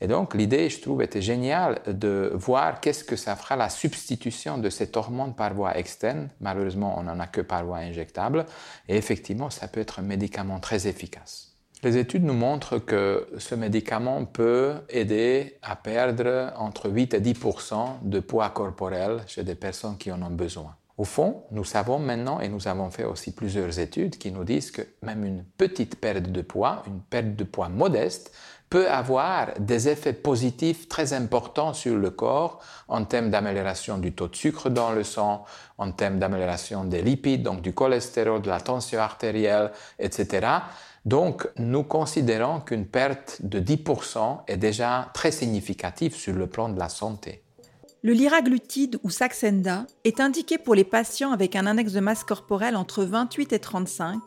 Et 0.00 0.06
donc, 0.08 0.34
l'idée, 0.34 0.68
je 0.68 0.80
trouve, 0.80 1.02
était 1.02 1.22
géniale 1.22 1.80
de 1.86 2.32
voir 2.34 2.80
qu'est-ce 2.80 3.04
que 3.04 3.14
ça 3.14 3.36
fera 3.36 3.54
la 3.54 3.68
substitution 3.68 4.58
de 4.58 4.68
cette 4.68 4.96
hormone 4.96 5.32
par 5.34 5.54
voie 5.54 5.76
externe. 5.76 6.28
Malheureusement, 6.40 6.96
on 6.98 7.04
n'en 7.04 7.20
a 7.20 7.28
que 7.28 7.40
par 7.40 7.64
voie 7.64 7.78
injectable. 7.78 8.46
Et 8.88 8.96
effectivement, 8.96 9.50
ça 9.50 9.68
peut 9.68 9.80
être 9.80 10.00
un 10.00 10.02
médicament 10.02 10.58
très 10.58 10.88
efficace. 10.88 11.51
Les 11.84 11.96
études 11.96 12.22
nous 12.22 12.34
montrent 12.34 12.78
que 12.78 13.26
ce 13.38 13.56
médicament 13.56 14.24
peut 14.24 14.74
aider 14.88 15.58
à 15.62 15.74
perdre 15.74 16.52
entre 16.56 16.88
8 16.88 17.14
et 17.14 17.20
10% 17.20 18.02
de 18.02 18.20
poids 18.20 18.50
corporel 18.50 19.22
chez 19.26 19.42
des 19.42 19.56
personnes 19.56 19.98
qui 19.98 20.12
en 20.12 20.22
ont 20.22 20.30
besoin. 20.30 20.76
Au 20.96 21.02
fond, 21.02 21.42
nous 21.50 21.64
savons 21.64 21.98
maintenant, 21.98 22.38
et 22.38 22.48
nous 22.48 22.68
avons 22.68 22.92
fait 22.92 23.02
aussi 23.02 23.34
plusieurs 23.34 23.80
études 23.80 24.16
qui 24.16 24.30
nous 24.30 24.44
disent 24.44 24.70
que 24.70 24.82
même 25.02 25.24
une 25.24 25.42
petite 25.42 25.96
perte 25.96 26.30
de 26.30 26.42
poids, 26.42 26.84
une 26.86 27.00
perte 27.00 27.34
de 27.34 27.42
poids 27.42 27.68
modeste, 27.68 28.32
peut 28.72 28.88
avoir 28.88 29.48
des 29.60 29.90
effets 29.90 30.14
positifs 30.14 30.88
très 30.88 31.12
importants 31.12 31.74
sur 31.74 31.94
le 31.94 32.08
corps 32.08 32.58
en 32.88 33.04
termes 33.04 33.28
d'amélioration 33.28 33.98
du 33.98 34.14
taux 34.14 34.28
de 34.28 34.34
sucre 34.34 34.70
dans 34.70 34.92
le 34.92 35.04
sang, 35.04 35.44
en 35.76 35.92
termes 35.92 36.18
d'amélioration 36.18 36.84
des 36.84 37.02
lipides, 37.02 37.42
donc 37.42 37.60
du 37.60 37.74
cholestérol, 37.74 38.40
de 38.40 38.48
la 38.48 38.62
tension 38.62 38.98
artérielle, 38.98 39.72
etc. 39.98 40.46
Donc, 41.04 41.46
nous 41.58 41.82
considérons 41.82 42.60
qu'une 42.60 42.86
perte 42.86 43.42
de 43.42 43.60
10% 43.60 44.44
est 44.48 44.56
déjà 44.56 45.10
très 45.12 45.32
significative 45.32 46.14
sur 46.14 46.32
le 46.32 46.46
plan 46.46 46.70
de 46.70 46.78
la 46.78 46.88
santé. 46.88 47.42
Le 48.02 48.14
liraglutide 48.14 48.98
ou 49.02 49.10
Saxenda 49.10 49.84
est 50.04 50.18
indiqué 50.18 50.56
pour 50.56 50.74
les 50.74 50.84
patients 50.84 51.32
avec 51.32 51.56
un 51.56 51.66
index 51.66 51.92
de 51.92 52.00
masse 52.00 52.24
corporelle 52.24 52.76
entre 52.76 53.04
28 53.04 53.52
et 53.52 53.58
35 53.58 54.18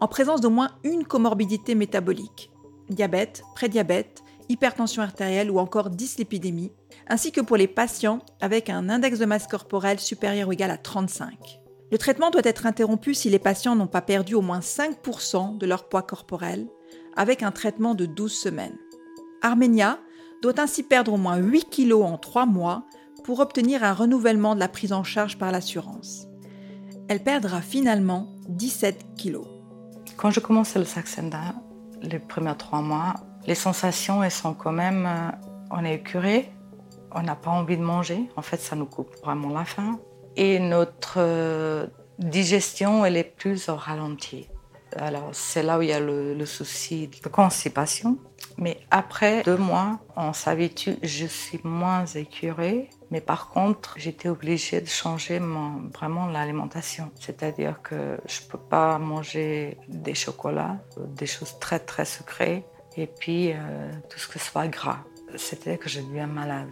en 0.00 0.08
présence 0.08 0.40
d'au 0.40 0.48
moins 0.48 0.70
une 0.84 1.04
comorbidité 1.04 1.74
métabolique 1.74 2.50
diabète, 2.90 3.42
prédiabète, 3.54 4.22
hypertension 4.48 5.02
artérielle 5.02 5.50
ou 5.50 5.58
encore 5.58 5.90
dyslipidémie, 5.90 6.72
ainsi 7.08 7.32
que 7.32 7.40
pour 7.40 7.56
les 7.56 7.68
patients 7.68 8.20
avec 8.40 8.68
un 8.68 8.88
index 8.88 9.18
de 9.18 9.24
masse 9.24 9.46
corporelle 9.46 10.00
supérieur 10.00 10.48
ou 10.48 10.52
égal 10.52 10.70
à 10.70 10.76
35. 10.76 11.60
Le 11.90 11.98
traitement 11.98 12.30
doit 12.30 12.42
être 12.44 12.66
interrompu 12.66 13.14
si 13.14 13.30
les 13.30 13.38
patients 13.38 13.74
n'ont 13.74 13.86
pas 13.86 14.02
perdu 14.02 14.34
au 14.34 14.42
moins 14.42 14.60
5% 14.60 15.58
de 15.58 15.66
leur 15.66 15.88
poids 15.88 16.02
corporel, 16.02 16.68
avec 17.16 17.42
un 17.42 17.50
traitement 17.50 17.94
de 17.94 18.06
12 18.06 18.32
semaines. 18.32 18.78
Armenia 19.42 19.98
doit 20.42 20.60
ainsi 20.60 20.82
perdre 20.82 21.12
au 21.12 21.16
moins 21.16 21.36
8 21.36 21.68
kg 21.70 22.02
en 22.02 22.18
3 22.18 22.46
mois 22.46 22.84
pour 23.24 23.40
obtenir 23.40 23.84
un 23.84 23.92
renouvellement 23.92 24.54
de 24.54 24.60
la 24.60 24.68
prise 24.68 24.92
en 24.92 25.04
charge 25.04 25.38
par 25.38 25.52
l'assurance. 25.52 26.26
Elle 27.08 27.22
perdra 27.22 27.60
finalement 27.60 28.28
17 28.48 29.16
kg. 29.20 29.40
Quand 30.16 30.30
je 30.30 30.40
commençais 30.40 30.78
le 30.78 30.84
Saxenda, 30.84 31.54
les 32.02 32.18
premiers 32.18 32.56
trois 32.56 32.80
mois, 32.80 33.14
les 33.46 33.54
sensations, 33.54 34.22
elles 34.22 34.30
sont 34.30 34.54
quand 34.54 34.72
même, 34.72 35.06
euh, 35.06 35.30
on 35.70 35.84
est 35.84 35.94
écuré, 35.94 36.50
on 37.12 37.22
n'a 37.22 37.36
pas 37.36 37.50
envie 37.50 37.76
de 37.76 37.82
manger. 37.82 38.30
En 38.36 38.42
fait, 38.42 38.58
ça 38.58 38.76
nous 38.76 38.86
coupe 38.86 39.14
vraiment 39.22 39.50
la 39.50 39.64
faim. 39.64 39.98
Et 40.36 40.58
notre 40.58 41.14
euh, 41.18 41.86
digestion, 42.18 43.04
elle 43.04 43.16
est 43.16 43.24
plus 43.24 43.68
au 43.68 43.76
ralenti. 43.76 44.48
Alors, 44.96 45.30
c'est 45.32 45.62
là 45.62 45.78
où 45.78 45.82
il 45.82 45.88
y 45.88 45.92
a 45.92 46.00
le, 46.00 46.44
souci 46.46 47.08
de 47.08 47.28
constipation. 47.28 48.18
Mais 48.58 48.78
après 48.90 49.42
deux 49.42 49.56
mois, 49.56 50.00
on 50.16 50.32
s'habitue, 50.32 50.96
je 51.02 51.26
suis 51.26 51.60
moins 51.62 52.04
écurée. 52.06 52.90
Mais 53.10 53.20
par 53.20 53.48
contre, 53.48 53.94
j'étais 53.96 54.28
obligée 54.28 54.80
de 54.80 54.86
changer 54.86 55.40
vraiment 55.92 56.26
l'alimentation. 56.26 57.10
C'est-à-dire 57.18 57.82
que 57.82 58.18
je 58.26 58.42
ne 58.42 58.48
peux 58.48 58.58
pas 58.58 58.98
manger 58.98 59.76
des 59.88 60.14
chocolats, 60.14 60.78
des 60.96 61.26
choses 61.26 61.58
très 61.58 61.80
très 61.80 62.04
sucrées, 62.04 62.64
et 62.96 63.06
puis 63.06 63.52
euh, 63.52 63.90
tout 64.08 64.18
ce 64.18 64.28
que 64.28 64.38
soit 64.38 64.68
gras. 64.68 65.00
C'est-à-dire 65.36 65.78
que 65.78 65.88
je 65.88 66.00
deviens 66.00 66.26
malade. 66.26 66.70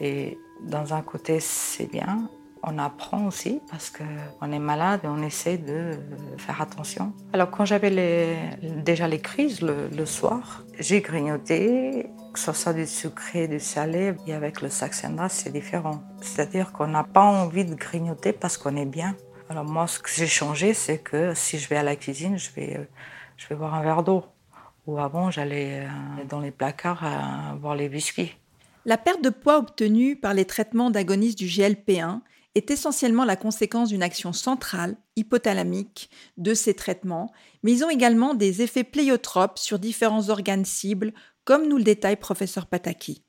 Et 0.00 0.38
dans 0.62 0.94
un 0.94 1.02
côté, 1.02 1.40
c'est 1.40 1.90
bien, 1.90 2.28
on 2.66 2.78
apprend 2.78 3.26
aussi 3.26 3.60
parce 3.70 3.90
qu'on 3.90 4.52
est 4.52 4.58
malade 4.58 5.00
et 5.04 5.06
on 5.06 5.22
essaie 5.22 5.56
de 5.56 5.92
faire 6.36 6.60
attention. 6.60 7.12
Alors 7.32 7.50
quand 7.50 7.64
j'avais 7.64 8.36
déjà 8.62 9.06
les 9.06 9.20
crises 9.20 9.62
le, 9.62 10.06
soir, 10.06 10.64
j'ai 10.78 11.00
grignoté, 11.00 12.06
que 12.36 12.42
ce 12.42 12.52
soit 12.52 12.74
du 12.74 12.86
sucré, 12.86 13.48
du 13.48 13.58
salé, 13.58 14.12
et 14.26 14.34
avec 14.34 14.60
le 14.60 14.68
Saxenda, 14.68 15.30
c'est 15.30 15.50
différent. 15.50 16.02
C'est-à-dire 16.20 16.70
qu'on 16.70 16.86
n'a 16.86 17.02
pas 17.02 17.24
envie 17.24 17.64
de 17.64 17.74
grignoter 17.74 18.34
parce 18.34 18.58
qu'on 18.58 18.76
est 18.76 18.84
bien. 18.84 19.16
Alors 19.48 19.64
moi, 19.64 19.86
ce 19.86 19.98
que 19.98 20.10
j'ai 20.14 20.26
changé, 20.26 20.74
c'est 20.74 20.98
que 20.98 21.32
si 21.32 21.58
je 21.58 21.66
vais 21.66 21.76
à 21.76 21.82
la 21.82 21.96
cuisine, 21.96 22.38
je 22.38 22.50
vais, 22.50 22.88
je 23.38 23.48
vais 23.48 23.54
boire 23.54 23.74
un 23.74 23.82
verre 23.82 24.02
d'eau. 24.02 24.22
Ou 24.86 24.98
avant, 24.98 25.30
j'allais 25.30 25.86
euh, 25.86 26.24
dans 26.28 26.40
les 26.40 26.50
placards 26.50 27.06
voir 27.58 27.74
les 27.74 27.88
biscuits. 27.88 28.36
La 28.84 28.98
perte 28.98 29.22
de 29.22 29.30
poids 29.30 29.56
obtenue 29.56 30.14
par 30.14 30.34
les 30.34 30.44
traitements 30.44 30.90
d'agonistes 30.90 31.38
du 31.38 31.46
GLP1 31.46 32.20
est 32.54 32.70
essentiellement 32.70 33.24
la 33.24 33.36
conséquence 33.36 33.88
d'une 33.88 34.02
action 34.02 34.34
centrale, 34.34 34.96
hypothalamique, 35.16 36.10
de 36.36 36.52
ces 36.52 36.74
traitements, 36.74 37.32
mais 37.62 37.72
ils 37.72 37.84
ont 37.84 37.90
également 37.90 38.34
des 38.34 38.60
effets 38.60 38.84
pléiotropes 38.84 39.58
sur 39.58 39.78
différents 39.78 40.28
organes 40.28 40.66
cibles, 40.66 41.14
comme 41.46 41.68
nous 41.68 41.78
le 41.78 41.84
détaille 41.84 42.16
professeur 42.16 42.66
Pataki. 42.66 43.22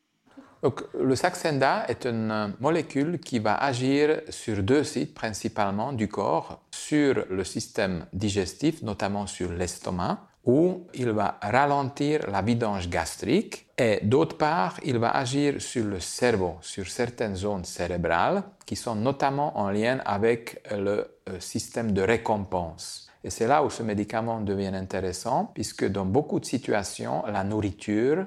le 0.99 1.15
Saxenda 1.15 1.85
est 1.87 2.05
une 2.05 2.55
molécule 2.59 3.19
qui 3.19 3.37
va 3.39 3.55
agir 3.55 4.21
sur 4.29 4.63
deux 4.63 4.83
sites 4.83 5.13
principalement 5.13 5.93
du 5.93 6.09
corps, 6.09 6.63
sur 6.71 7.25
le 7.29 7.43
système 7.43 8.07
digestif, 8.11 8.81
notamment 8.81 9.27
sur 9.27 9.51
l'estomac, 9.53 10.27
où 10.45 10.87
il 10.95 11.11
va 11.11 11.37
ralentir 11.41 12.29
la 12.31 12.41
vidange 12.41 12.89
gastrique 12.89 13.67
et 13.77 13.99
d'autre 14.01 14.37
part, 14.37 14.79
il 14.83 14.97
va 14.97 15.11
agir 15.11 15.61
sur 15.61 15.85
le 15.85 15.99
cerveau, 15.99 16.55
sur 16.61 16.87
certaines 16.87 17.35
zones 17.35 17.65
cérébrales 17.65 18.41
qui 18.65 18.75
sont 18.75 18.95
notamment 18.95 19.55
en 19.59 19.69
lien 19.69 19.99
avec 20.05 20.63
le 20.71 21.05
euh, 21.29 21.39
système 21.39 21.91
de 21.91 22.01
récompense. 22.01 23.06
Et 23.23 23.29
c'est 23.29 23.47
là 23.47 23.63
où 23.63 23.69
ce 23.69 23.83
médicament 23.83 24.41
devient 24.41 24.67
intéressant, 24.73 25.51
puisque 25.53 25.85
dans 25.85 26.05
beaucoup 26.05 26.39
de 26.39 26.45
situations, 26.45 27.23
la 27.27 27.43
nourriture 27.43 28.25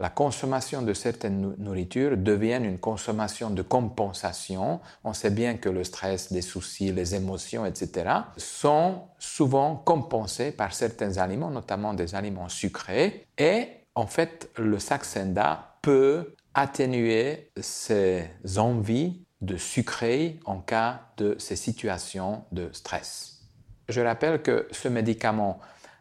la 0.00 0.08
consommation 0.08 0.80
de 0.80 0.94
certaines 0.94 1.54
nourritures 1.58 2.16
devient 2.16 2.58
une 2.64 2.78
consommation 2.78 3.50
de 3.50 3.60
compensation. 3.60 4.80
On 5.04 5.12
sait 5.12 5.28
bien 5.28 5.58
que 5.58 5.68
le 5.68 5.84
stress, 5.84 6.30
les 6.30 6.40
soucis, 6.40 6.90
les 6.90 7.14
émotions, 7.14 7.66
etc., 7.66 8.10
sont 8.38 9.02
souvent 9.18 9.76
compensés 9.76 10.52
par 10.52 10.72
certains 10.72 11.18
aliments, 11.18 11.50
notamment 11.50 11.92
des 11.92 12.14
aliments 12.14 12.48
sucrés. 12.48 13.26
Et 13.36 13.68
en 13.94 14.06
fait, 14.06 14.48
le 14.56 14.78
Saxenda 14.78 15.76
peut 15.82 16.34
atténuer 16.54 17.50
ces 17.60 18.24
envies 18.56 19.22
de 19.42 19.58
sucrer 19.58 20.40
en 20.46 20.60
cas 20.60 21.02
de 21.18 21.36
ces 21.38 21.56
situations 21.56 22.44
de 22.52 22.70
stress. 22.72 23.39
Je 23.90 24.00
rappelle 24.00 24.42
que 24.42 24.68
ce 24.70 24.88
médicament 24.88 25.60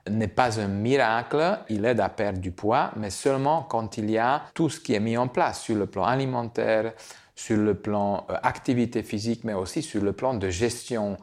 n'est 0.09 0.27
pas 0.27 0.59
un 0.59 0.67
miracle, 0.67 1.59
il 1.69 1.85
aide 1.85 1.99
à 1.99 2.09
perdre 2.09 2.39
du 2.39 2.51
poids, 2.51 2.91
mais 2.95 3.09
seulement 3.09 3.63
quand 3.63 3.97
il 3.97 4.09
y 4.09 4.17
a 4.17 4.43
tout 4.53 4.69
ce 4.69 4.79
qui 4.79 4.93
est 4.93 4.99
mis 4.99 5.17
en 5.17 5.27
place 5.27 5.61
sur 5.61 5.75
le 5.75 5.85
plan 5.85 6.05
alimentaire, 6.05 6.93
sur 7.35 7.57
le 7.57 7.73
plan 7.73 8.25
euh, 8.29 8.35
activité 8.43 9.03
physique, 9.03 9.43
mais 9.43 9.53
aussi 9.53 9.81
sur 9.81 10.03
le 10.03 10.13
plan 10.13 10.33
de 10.33 10.49
gestion 10.49 11.17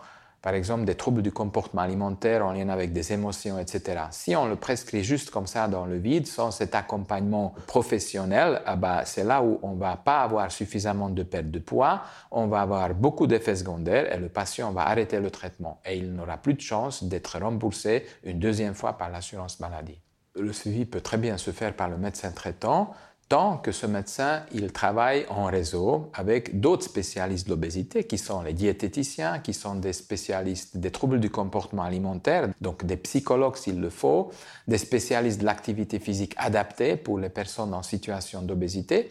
par 0.47 0.55
exemple 0.55 0.85
des 0.85 0.95
troubles 0.95 1.23
du 1.23 1.33
comportement 1.33 1.83
alimentaire 1.83 2.47
en 2.47 2.53
lien 2.53 2.69
avec 2.69 2.93
des 2.93 3.13
émotions, 3.13 3.59
etc. 3.59 4.03
Si 4.13 4.37
on 4.37 4.47
le 4.47 4.55
prescrit 4.55 5.03
juste 5.03 5.31
comme 5.31 5.49
ça 5.49 5.67
dans 5.67 5.87
le 5.87 5.97
vide, 5.97 6.29
sans 6.29 6.53
cet 6.53 6.77
accompagnement 6.77 7.53
professionnel, 7.67 8.63
ah 8.65 8.77
bah, 8.77 9.05
c'est 9.05 9.25
là 9.25 9.43
où 9.43 9.59
on 9.65 9.73
ne 9.73 9.81
va 9.81 9.97
pas 9.97 10.23
avoir 10.23 10.53
suffisamment 10.53 11.11
de 11.11 11.25
perte 11.25 11.51
de 11.51 11.59
poids, 11.59 12.03
on 12.31 12.47
va 12.47 12.61
avoir 12.61 12.95
beaucoup 12.95 13.27
d'effets 13.27 13.57
secondaires 13.57 14.15
et 14.15 14.19
le 14.19 14.29
patient 14.29 14.71
va 14.71 14.83
arrêter 14.87 15.19
le 15.19 15.33
traitement 15.33 15.81
et 15.85 15.97
il 15.97 16.13
n'aura 16.13 16.37
plus 16.37 16.55
de 16.55 16.61
chance 16.61 17.03
d'être 17.03 17.41
remboursé 17.41 18.07
une 18.23 18.39
deuxième 18.39 18.75
fois 18.75 18.93
par 18.93 19.11
l'assurance 19.11 19.59
maladie. 19.59 20.01
Le 20.37 20.53
suivi 20.53 20.85
peut 20.85 21.01
très 21.01 21.19
bien 21.19 21.39
se 21.39 21.51
faire 21.51 21.75
par 21.75 21.89
le 21.89 21.97
médecin 21.97 22.31
traitant 22.31 22.93
tant 23.29 23.59
que 23.59 23.73
ce 23.73 23.87
médecin, 23.87 24.43
il 24.53 24.73
travaille 24.73 25.27
en 25.29 25.47
réseau 25.47 26.11
avec 26.15 26.61
d'autres 26.61 26.85
spécialistes 26.85 27.47
de 27.47 27.51
l'obésité, 27.51 28.05
qui 28.05 28.19
sont 28.19 28.43
les 28.43 28.53
diététiciens, 28.53 29.41
qui 29.41 29.53
sont 29.53 29.75
des 29.75 29.93
spécialistes 29.93 30.77
des 30.77 30.91
troubles 30.91 31.19
du 31.19 31.31
comportement 31.31 31.83
alimentaire, 31.83 32.49
donc 32.61 32.85
des 32.85 32.97
psychologues 32.97 33.57
s'il 33.57 33.81
le 33.81 33.91
faut, 33.91 34.31
des 34.69 34.79
spécialistes 34.79 35.41
de 35.41 35.47
l'activité 35.47 35.99
physique 35.99 36.35
adaptée 36.37 36.97
pour 36.97 37.19
les 37.19 37.29
personnes 37.29 37.75
en 37.75 37.83
situation 37.83 38.43
d'obésité. 38.43 39.11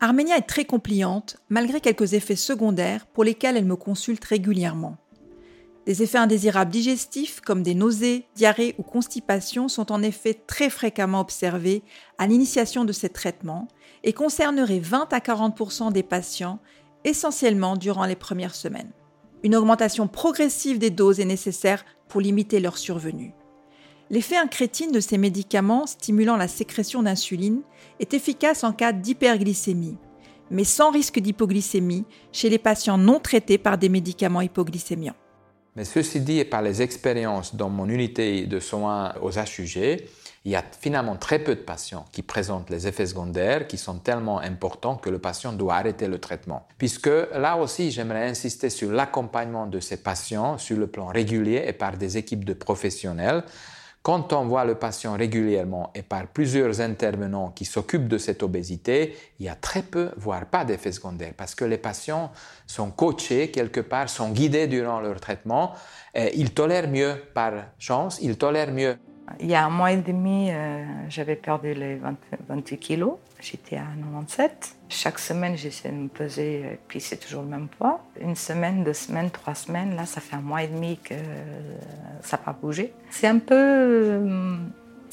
Arménia 0.00 0.36
est 0.36 0.48
très 0.48 0.64
compliante, 0.64 1.36
malgré 1.50 1.80
quelques 1.80 2.14
effets 2.14 2.36
secondaires 2.36 3.06
pour 3.06 3.22
lesquels 3.22 3.56
elle 3.56 3.66
me 3.66 3.76
consulte 3.76 4.24
régulièrement. 4.24 4.96
Des 5.86 6.02
effets 6.02 6.18
indésirables 6.18 6.70
digestifs 6.70 7.40
comme 7.40 7.62
des 7.62 7.74
nausées, 7.74 8.26
diarrhées 8.34 8.74
ou 8.78 8.82
constipation 8.82 9.68
sont 9.68 9.90
en 9.92 10.02
effet 10.02 10.34
très 10.34 10.68
fréquemment 10.68 11.20
observés 11.20 11.82
à 12.18 12.26
l'initiation 12.26 12.84
de 12.84 12.92
ces 12.92 13.08
traitements 13.08 13.66
et 14.04 14.12
concerneraient 14.12 14.78
20 14.78 15.12
à 15.12 15.18
40% 15.18 15.92
des 15.92 16.02
patients 16.02 16.58
essentiellement 17.04 17.76
durant 17.76 18.04
les 18.04 18.16
premières 18.16 18.54
semaines. 18.54 18.92
Une 19.42 19.56
augmentation 19.56 20.06
progressive 20.06 20.78
des 20.78 20.90
doses 20.90 21.18
est 21.18 21.24
nécessaire 21.24 21.84
pour 22.08 22.20
limiter 22.20 22.60
leur 22.60 22.76
survenue. 22.76 23.32
L'effet 24.10 24.36
incrétine 24.36 24.92
de 24.92 25.00
ces 25.00 25.16
médicaments 25.16 25.86
stimulant 25.86 26.36
la 26.36 26.48
sécrétion 26.48 27.02
d'insuline 27.02 27.62
est 28.00 28.12
efficace 28.12 28.64
en 28.64 28.72
cas 28.72 28.92
d'hyperglycémie, 28.92 29.96
mais 30.50 30.64
sans 30.64 30.90
risque 30.90 31.20
d'hypoglycémie 31.20 32.04
chez 32.32 32.50
les 32.50 32.58
patients 32.58 32.98
non 32.98 33.18
traités 33.20 33.56
par 33.56 33.78
des 33.78 33.88
médicaments 33.88 34.40
hypoglycémiants. 34.42 35.14
Mais 35.76 35.84
ceci 35.84 36.20
dit, 36.20 36.44
par 36.44 36.62
les 36.62 36.82
expériences 36.82 37.54
dans 37.54 37.68
mon 37.68 37.88
unité 37.88 38.46
de 38.46 38.60
soins 38.60 39.14
aux 39.22 39.30
HUG, 39.30 40.02
il 40.46 40.52
y 40.52 40.56
a 40.56 40.64
finalement 40.80 41.16
très 41.16 41.38
peu 41.38 41.54
de 41.54 41.60
patients 41.60 42.06
qui 42.12 42.22
présentent 42.22 42.70
les 42.70 42.88
effets 42.88 43.06
secondaires 43.06 43.66
qui 43.66 43.76
sont 43.76 43.98
tellement 43.98 44.40
importants 44.40 44.96
que 44.96 45.10
le 45.10 45.18
patient 45.18 45.52
doit 45.52 45.74
arrêter 45.74 46.08
le 46.08 46.18
traitement. 46.18 46.66
Puisque 46.78 47.10
là 47.34 47.56
aussi, 47.56 47.90
j'aimerais 47.90 48.26
insister 48.26 48.70
sur 48.70 48.90
l'accompagnement 48.90 49.66
de 49.66 49.80
ces 49.80 49.98
patients 49.98 50.56
sur 50.56 50.78
le 50.78 50.86
plan 50.86 51.06
régulier 51.08 51.64
et 51.66 51.74
par 51.74 51.98
des 51.98 52.16
équipes 52.16 52.44
de 52.44 52.54
professionnels. 52.54 53.44
Quand 54.02 54.32
on 54.32 54.46
voit 54.46 54.64
le 54.64 54.76
patient 54.76 55.14
régulièrement 55.14 55.90
et 55.94 56.00
par 56.00 56.26
plusieurs 56.26 56.80
intervenants 56.80 57.50
qui 57.50 57.66
s'occupent 57.66 58.08
de 58.08 58.16
cette 58.16 58.42
obésité, 58.42 59.14
il 59.38 59.44
y 59.44 59.48
a 59.50 59.54
très 59.54 59.82
peu, 59.82 60.10
voire 60.16 60.46
pas 60.46 60.64
d'effets 60.64 60.92
secondaires, 60.92 61.34
parce 61.36 61.54
que 61.54 61.66
les 61.66 61.76
patients 61.76 62.32
sont 62.66 62.90
coachés 62.90 63.50
quelque 63.50 63.80
part, 63.80 64.08
sont 64.08 64.30
guidés 64.30 64.68
durant 64.68 65.00
leur 65.00 65.20
traitement, 65.20 65.74
et 66.14 66.34
ils 66.34 66.54
tolèrent 66.54 66.88
mieux 66.88 67.14
par 67.34 67.52
chance, 67.78 68.18
ils 68.22 68.38
tolèrent 68.38 68.72
mieux 68.72 68.96
il 69.38 69.46
y 69.46 69.54
a 69.54 69.64
un 69.64 69.70
mois 69.70 69.92
et 69.92 69.96
demi, 69.96 70.50
euh, 70.50 70.84
j'avais 71.08 71.36
perdu 71.36 71.74
les 71.74 72.00
28 72.48 72.78
kilos. 72.78 73.14
J'étais 73.40 73.76
à 73.76 73.84
97. 73.96 74.76
Chaque 74.88 75.18
semaine, 75.18 75.56
j'essaie 75.56 75.90
de 75.90 75.94
me 75.94 76.08
peser, 76.08 76.60
et 76.60 76.78
puis 76.88 77.00
c'est 77.00 77.16
toujours 77.16 77.42
le 77.42 77.48
même 77.48 77.68
poids. 77.68 78.00
Une 78.20 78.36
semaine, 78.36 78.84
deux 78.84 78.92
semaines, 78.92 79.30
trois 79.30 79.54
semaines, 79.54 79.96
là, 79.96 80.04
ça 80.04 80.20
fait 80.20 80.36
un 80.36 80.40
mois 80.40 80.62
et 80.62 80.68
demi 80.68 80.98
que 80.98 81.14
ça 82.22 82.36
n'a 82.36 82.42
pas 82.42 82.52
bougé. 82.52 82.92
C'est 83.10 83.28
un 83.28 83.38
peu 83.38 83.54
euh, 83.54 84.56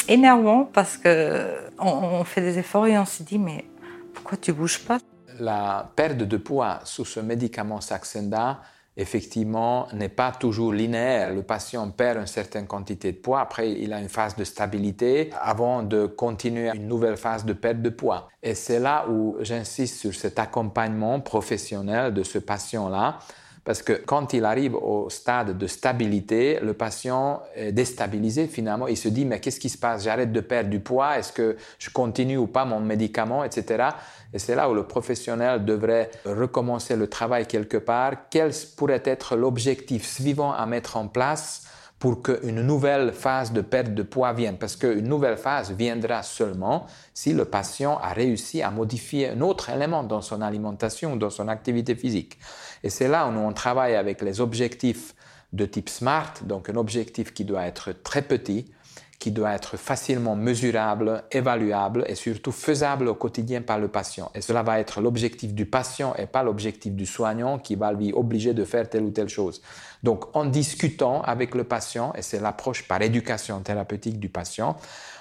énervant 0.07 0.65
parce 0.65 0.97
qu'on 0.97 1.87
on 1.87 2.23
fait 2.23 2.41
des 2.41 2.57
efforts 2.59 2.87
et 2.87 2.97
on 2.97 3.05
se 3.05 3.23
dit, 3.23 3.39
mais 3.39 3.65
pourquoi 4.13 4.37
tu 4.37 4.51
bouges 4.51 4.79
pas? 4.79 4.97
La 5.39 5.91
perte 5.95 6.17
de 6.17 6.37
poids 6.37 6.79
sous 6.83 7.05
ce 7.05 7.19
médicament 7.19 7.79
Saxenda, 7.81 8.61
effectivement, 8.97 9.87
n'est 9.93 10.09
pas 10.09 10.31
toujours 10.31 10.73
linéaire. 10.73 11.33
Le 11.33 11.43
patient 11.43 11.89
perd 11.91 12.17
une 12.19 12.27
certaine 12.27 12.65
quantité 12.65 13.11
de 13.11 13.17
poids, 13.17 13.39
après 13.39 13.71
il 13.71 13.93
a 13.93 14.01
une 14.01 14.09
phase 14.09 14.35
de 14.35 14.43
stabilité 14.43 15.29
avant 15.39 15.83
de 15.83 16.07
continuer 16.07 16.71
une 16.73 16.87
nouvelle 16.87 17.17
phase 17.17 17.45
de 17.45 17.53
perte 17.53 17.81
de 17.81 17.89
poids. 17.89 18.29
Et 18.41 18.55
c'est 18.55 18.79
là 18.79 19.05
où 19.07 19.37
j'insiste 19.41 19.99
sur 19.99 20.13
cet 20.13 20.39
accompagnement 20.39 21.19
professionnel 21.19 22.13
de 22.13 22.23
ce 22.23 22.39
patient-là 22.39 23.19
parce 23.67 23.81
que 23.81 23.91
quand 23.91 24.31
il 24.31 24.45
arrive 24.45 24.75
au 24.75 25.09
stade 25.09 25.57
de 25.57 25.67
stabilité, 25.67 26.57
le 26.61 26.73
patient 26.73 27.43
est 27.53 27.73
déstabilisé 27.73 28.47
finalement. 28.47 28.87
Il 28.87 28.95
se 28.95 29.09
dit, 29.09 29.25
mais 29.25 29.41
qu'est-ce 29.41 29.59
qui 29.59 29.67
se 29.67 29.77
passe? 29.77 30.05
J'arrête 30.05 30.31
de 30.31 30.39
perdre 30.39 30.69
du 30.69 30.79
poids, 30.79 31.19
est-ce 31.19 31.33
que 31.33 31.57
je 31.77 31.89
continue 31.89 32.37
ou 32.37 32.47
pas 32.47 32.63
mon 32.63 32.79
médicament, 32.79 33.43
etc. 33.43 33.89
Et 34.33 34.39
c'est 34.39 34.55
là 34.55 34.69
où 34.69 34.73
le 34.73 34.83
professionnel 34.83 35.65
devrait 35.65 36.09
recommencer 36.23 36.95
le 36.95 37.07
travail 37.07 37.45
quelque 37.45 37.75
part. 37.75 38.29
Quel 38.29 38.51
pourrait 38.77 39.03
être 39.03 39.35
l'objectif 39.35 40.07
suivant 40.07 40.53
à 40.53 40.65
mettre 40.65 40.95
en 40.95 41.09
place 41.09 41.63
pour 41.99 42.21
qu'une 42.21 42.61
nouvelle 42.61 43.11
phase 43.11 43.51
de 43.51 43.61
perte 43.61 43.93
de 43.93 44.03
poids 44.03 44.33
vienne. 44.33 44.57
Parce 44.57 44.75
qu'une 44.75 45.07
nouvelle 45.07 45.37
phase 45.37 45.71
viendra 45.71 46.21
seulement 46.21 46.85
si 47.13 47.33
le 47.33 47.45
patient 47.45 47.97
a 47.97 48.09
réussi 48.09 48.61
à 48.61 48.69
modifier 48.69 49.29
un 49.29 49.41
autre 49.41 49.69
élément 49.69 50.03
dans 50.03 50.21
son 50.21 50.41
alimentation 50.41 51.13
ou 51.13 51.17
dans 51.17 51.31
son 51.31 51.47
activité 51.47 51.95
physique. 51.95 52.37
Et 52.83 52.89
c'est 52.89 53.07
là 53.07 53.27
où 53.27 53.31
on 53.31 53.53
travaille 53.53 53.95
avec 53.95 54.21
les 54.21 54.41
objectifs 54.41 55.15
de 55.53 55.65
type 55.65 55.89
SMART, 55.89 56.33
donc 56.43 56.69
un 56.69 56.75
objectif 56.75 57.33
qui 57.33 57.45
doit 57.45 57.65
être 57.65 57.93
très 58.03 58.21
petit, 58.21 58.65
qui 59.19 59.31
doit 59.31 59.53
être 59.53 59.77
facilement 59.77 60.35
mesurable, 60.35 61.23
évaluable 61.31 62.03
et 62.07 62.15
surtout 62.15 62.51
faisable 62.51 63.07
au 63.07 63.15
quotidien 63.15 63.61
par 63.61 63.79
le 63.79 63.87
patient. 63.87 64.31
Et 64.35 64.41
cela 64.41 64.61
va 64.61 64.79
être 64.79 65.01
l'objectif 65.01 65.53
du 65.53 65.65
patient 65.65 66.13
et 66.17 66.27
pas 66.27 66.43
l'objectif 66.43 66.93
du 66.93 67.05
soignant 67.05 67.57
qui 67.57 67.75
va 67.75 67.91
lui 67.91 68.13
obliger 68.13 68.53
de 68.53 68.63
faire 68.63 68.87
telle 68.87 69.03
ou 69.03 69.09
telle 69.09 69.29
chose. 69.29 69.61
Donc 70.03 70.35
en 70.35 70.45
discutant 70.45 71.21
avec 71.23 71.55
le 71.55 71.63
patient, 71.63 72.13
et 72.15 72.21
c'est 72.21 72.39
l'approche 72.39 72.87
par 72.87 73.01
éducation 73.01 73.59
thérapeutique 73.61 74.19
du 74.19 74.29
patient, 74.29 74.77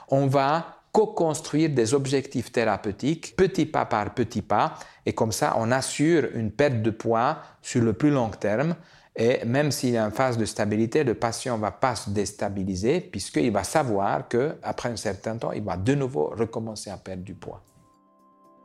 on 0.09 0.27
va 0.27 0.77
co-construire 0.93 1.71
des 1.71 1.93
objectifs 1.93 2.53
thérapeutiques 2.53 3.37
petit 3.37 3.67
pas 3.67 3.85
par 3.85 4.15
petit 4.15 4.41
pas 4.41 4.75
et 5.05 5.13
comme 5.13 5.33
ça 5.33 5.55
on 5.59 5.71
assure 5.71 6.29
une 6.35 6.51
perte 6.51 6.81
de 6.81 6.91
poids 6.91 7.39
sur 7.61 7.83
le 7.83 7.93
plus 7.93 8.11
long 8.11 8.31
terme 8.31 8.77
et 9.17 9.45
même 9.47 9.73
s'il 9.73 9.97
a 9.97 10.05
une 10.05 10.13
phase 10.13 10.37
de 10.37 10.45
stabilité, 10.45 11.03
le 11.03 11.15
patient 11.15 11.57
ne 11.57 11.63
va 11.63 11.71
pas 11.71 11.97
se 11.97 12.11
déstabiliser 12.11 13.01
puisqu'il 13.01 13.51
va 13.51 13.65
savoir 13.65 14.29
qu'après 14.29 14.91
un 14.91 14.97
certain 14.97 15.39
temps, 15.39 15.53
il 15.53 15.63
va 15.63 15.77
de 15.77 15.95
nouveau 15.95 16.35
recommencer 16.37 16.91
à 16.91 16.99
perdre 16.99 17.23
du 17.23 17.35
poids. 17.35 17.63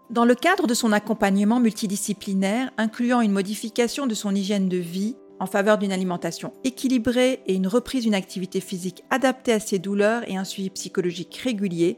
Dans 0.10 0.26
le 0.26 0.36
cadre 0.36 0.68
de 0.68 0.74
son 0.74 0.92
accompagnement 0.92 1.62
multidisciplinaire, 1.62 2.70
incluant 2.78 3.22
une 3.22 3.32
modification 3.32 4.08
de 4.08 4.14
son 4.14 4.36
hygiène 4.36 4.68
de 4.68 4.76
vie 4.76 5.16
en 5.40 5.46
faveur 5.46 5.78
d'une 5.78 5.94
alimentation 5.94 6.52
équilibrée 6.66 7.42
et 7.48 7.56
une 7.56 7.68
reprise 7.68 8.04
d'une 8.04 8.14
activité 8.14 8.60
physique 8.60 9.04
adaptée 9.10 9.54
à 9.54 9.62
ses 9.62 9.80
douleurs 9.80 10.30
et 10.30 10.36
un 10.36 10.44
suivi 10.44 10.70
psychologique 10.70 11.36
régulier, 11.38 11.98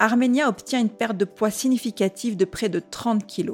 Armenia 0.00 0.48
obtient 0.48 0.80
une 0.80 0.90
perte 0.90 1.16
de 1.16 1.24
poids 1.24 1.52
significative 1.52 2.36
de 2.36 2.44
près 2.44 2.68
de 2.68 2.80
30 2.80 3.26
kg. 3.26 3.52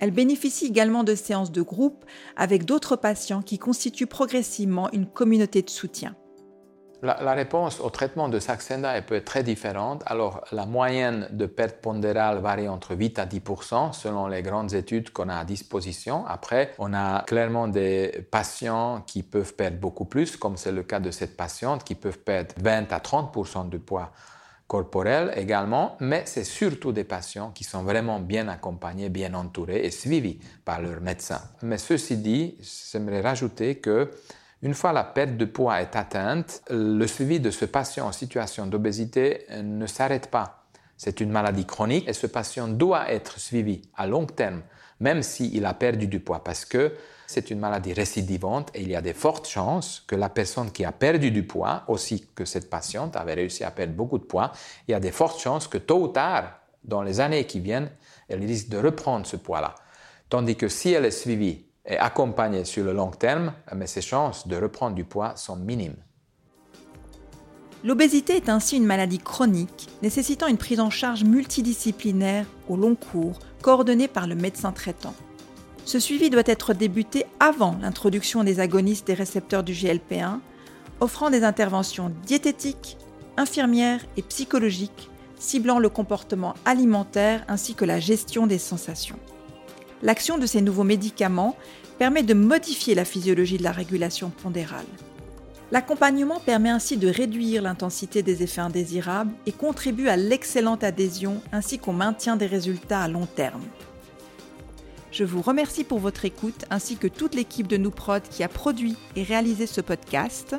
Elle 0.00 0.10
bénéficie 0.10 0.66
également 0.66 1.04
de 1.04 1.14
séances 1.14 1.52
de 1.52 1.62
groupe 1.62 2.04
avec 2.36 2.64
d'autres 2.64 2.96
patients 2.96 3.42
qui 3.42 3.58
constituent 3.58 4.06
progressivement 4.06 4.90
une 4.92 5.06
communauté 5.06 5.62
de 5.62 5.70
soutien. 5.70 6.16
La, 7.02 7.32
réponse 7.32 7.80
au 7.80 7.88
traitement 7.88 8.28
de 8.28 8.38
Saxenda 8.38 9.00
peut 9.00 9.14
être 9.14 9.24
très 9.24 9.42
différente. 9.42 10.02
Alors, 10.04 10.44
la 10.52 10.66
moyenne 10.66 11.28
de 11.30 11.46
perte 11.46 11.80
pondérale 11.80 12.40
varie 12.40 12.68
entre 12.68 12.94
8 12.94 13.18
à 13.18 13.24
10% 13.24 13.94
selon 13.94 14.26
les 14.26 14.42
grandes 14.42 14.74
études 14.74 15.10
qu'on 15.10 15.30
a 15.30 15.36
à 15.36 15.44
disposition. 15.46 16.26
Après, 16.26 16.74
on 16.78 16.92
a 16.92 17.22
clairement 17.22 17.68
des 17.68 18.26
patients 18.30 19.02
qui 19.06 19.22
peuvent 19.22 19.54
perdre 19.54 19.78
beaucoup 19.78 20.04
plus, 20.04 20.36
comme 20.36 20.58
c'est 20.58 20.72
le 20.72 20.82
cas 20.82 21.00
de 21.00 21.10
cette 21.10 21.38
patiente, 21.38 21.84
qui 21.84 21.94
peuvent 21.94 22.18
perdre 22.18 22.54
20 22.58 22.92
à 22.92 22.98
30% 22.98 23.70
de 23.70 23.78
poids 23.78 24.12
corporelle 24.70 25.32
également, 25.34 25.96
mais 25.98 26.22
c'est 26.26 26.44
surtout 26.44 26.92
des 26.92 27.02
patients 27.02 27.50
qui 27.50 27.64
sont 27.64 27.82
vraiment 27.82 28.20
bien 28.20 28.46
accompagnés, 28.46 29.08
bien 29.08 29.34
entourés 29.34 29.84
et 29.84 29.90
suivis 29.90 30.38
par 30.64 30.80
leur 30.80 31.00
médecin. 31.00 31.40
Mais 31.62 31.76
ceci 31.76 32.16
dit, 32.18 32.56
j'aimerais 32.92 33.20
rajouter 33.20 33.78
que 33.78 34.12
une 34.62 34.74
fois 34.74 34.92
la 34.92 35.02
perte 35.02 35.36
de 35.36 35.44
poids 35.44 35.80
est 35.80 35.96
atteinte, 35.96 36.62
le 36.70 37.04
suivi 37.08 37.40
de 37.40 37.50
ce 37.50 37.64
patient 37.64 38.06
en 38.06 38.12
situation 38.12 38.64
d'obésité 38.66 39.44
ne 39.60 39.86
s'arrête 39.86 40.30
pas. 40.30 40.66
C'est 40.96 41.20
une 41.20 41.32
maladie 41.32 41.66
chronique 41.66 42.08
et 42.08 42.12
ce 42.12 42.28
patient 42.28 42.68
doit 42.68 43.10
être 43.10 43.40
suivi 43.40 43.82
à 43.96 44.06
long 44.06 44.26
terme, 44.26 44.62
même 45.00 45.22
s'il 45.22 45.64
a 45.64 45.74
perdu 45.74 46.06
du 46.06 46.20
poids, 46.20 46.44
parce 46.44 46.64
que 46.64 46.94
c'est 47.26 47.50
une 47.50 47.58
maladie 47.60 47.92
récidivante 47.92 48.70
et 48.74 48.82
il 48.82 48.90
y 48.90 48.96
a 48.96 49.00
de 49.00 49.12
fortes 49.12 49.48
chances 49.48 50.02
que 50.06 50.16
la 50.16 50.28
personne 50.28 50.70
qui 50.70 50.84
a 50.84 50.92
perdu 50.92 51.30
du 51.30 51.46
poids, 51.46 51.84
aussi 51.88 52.26
que 52.34 52.44
cette 52.44 52.68
patiente 52.68 53.16
avait 53.16 53.34
réussi 53.34 53.64
à 53.64 53.70
perdre 53.70 53.94
beaucoup 53.94 54.18
de 54.18 54.24
poids, 54.24 54.52
il 54.88 54.92
y 54.92 54.94
a 54.94 55.00
de 55.00 55.10
fortes 55.10 55.40
chances 55.40 55.68
que 55.68 55.78
tôt 55.78 56.02
ou 56.02 56.08
tard, 56.08 56.60
dans 56.82 57.02
les 57.02 57.20
années 57.20 57.46
qui 57.46 57.60
viennent, 57.60 57.90
elle 58.28 58.44
risque 58.44 58.68
de 58.68 58.78
reprendre 58.78 59.26
ce 59.26 59.36
poids-là. 59.36 59.74
Tandis 60.28 60.56
que 60.56 60.68
si 60.68 60.92
elle 60.92 61.04
est 61.04 61.10
suivie 61.10 61.66
et 61.84 61.96
accompagnée 61.96 62.64
sur 62.64 62.84
le 62.84 62.92
long 62.92 63.10
terme, 63.10 63.52
mais 63.74 63.86
ses 63.86 64.02
chances 64.02 64.46
de 64.46 64.56
reprendre 64.56 64.94
du 64.94 65.04
poids 65.04 65.36
sont 65.36 65.56
minimes. 65.56 65.96
L'obésité 67.82 68.36
est 68.36 68.50
ainsi 68.50 68.76
une 68.76 68.84
maladie 68.84 69.18
chronique 69.18 69.88
nécessitant 70.02 70.48
une 70.48 70.58
prise 70.58 70.80
en 70.80 70.90
charge 70.90 71.24
multidisciplinaire 71.24 72.46
au 72.68 72.76
long 72.76 72.94
cours, 72.94 73.38
coordonnée 73.62 74.08
par 74.08 74.26
le 74.26 74.34
médecin 74.34 74.72
traitant. 74.72 75.14
Ce 75.86 75.98
suivi 75.98 76.28
doit 76.28 76.42
être 76.44 76.74
débuté 76.74 77.24
avant 77.40 77.76
l'introduction 77.80 78.44
des 78.44 78.60
agonistes 78.60 79.06
des 79.06 79.14
récepteurs 79.14 79.62
du 79.62 79.72
GLP1, 79.72 80.40
offrant 81.00 81.30
des 81.30 81.42
interventions 81.42 82.12
diététiques, 82.26 82.98
infirmières 83.38 84.04
et 84.18 84.22
psychologiques 84.22 85.08
ciblant 85.38 85.78
le 85.78 85.88
comportement 85.88 86.54
alimentaire 86.66 87.44
ainsi 87.48 87.74
que 87.74 87.86
la 87.86 87.98
gestion 87.98 88.46
des 88.46 88.58
sensations. 88.58 89.18
L'action 90.02 90.36
de 90.36 90.44
ces 90.46 90.60
nouveaux 90.60 90.84
médicaments 90.84 91.56
permet 91.98 92.22
de 92.22 92.34
modifier 92.34 92.94
la 92.94 93.06
physiologie 93.06 93.58
de 93.58 93.62
la 93.62 93.72
régulation 93.72 94.30
pondérale. 94.30 94.86
L'accompagnement 95.72 96.40
permet 96.40 96.70
ainsi 96.70 96.96
de 96.96 97.08
réduire 97.08 97.62
l'intensité 97.62 98.22
des 98.22 98.42
effets 98.42 98.60
indésirables 98.60 99.32
et 99.46 99.52
contribue 99.52 100.08
à 100.08 100.16
l'excellente 100.16 100.82
adhésion 100.82 101.40
ainsi 101.52 101.78
qu'au 101.78 101.92
maintien 101.92 102.36
des 102.36 102.46
résultats 102.46 103.02
à 103.02 103.08
long 103.08 103.26
terme. 103.26 103.62
Je 105.12 105.24
vous 105.24 105.42
remercie 105.42 105.84
pour 105.84 105.98
votre 105.98 106.24
écoute 106.24 106.64
ainsi 106.70 106.96
que 106.96 107.06
toute 107.08 107.34
l'équipe 107.34 107.68
de 107.68 107.76
Nouprod 107.76 108.22
qui 108.22 108.42
a 108.42 108.48
produit 108.48 108.96
et 109.14 109.22
réalisé 109.22 109.66
ce 109.66 109.80
podcast. 109.80 110.56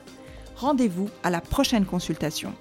Rendez-vous 0.55 1.09
à 1.23 1.29
la 1.29 1.41
prochaine 1.41 1.85
consultation. 1.85 2.53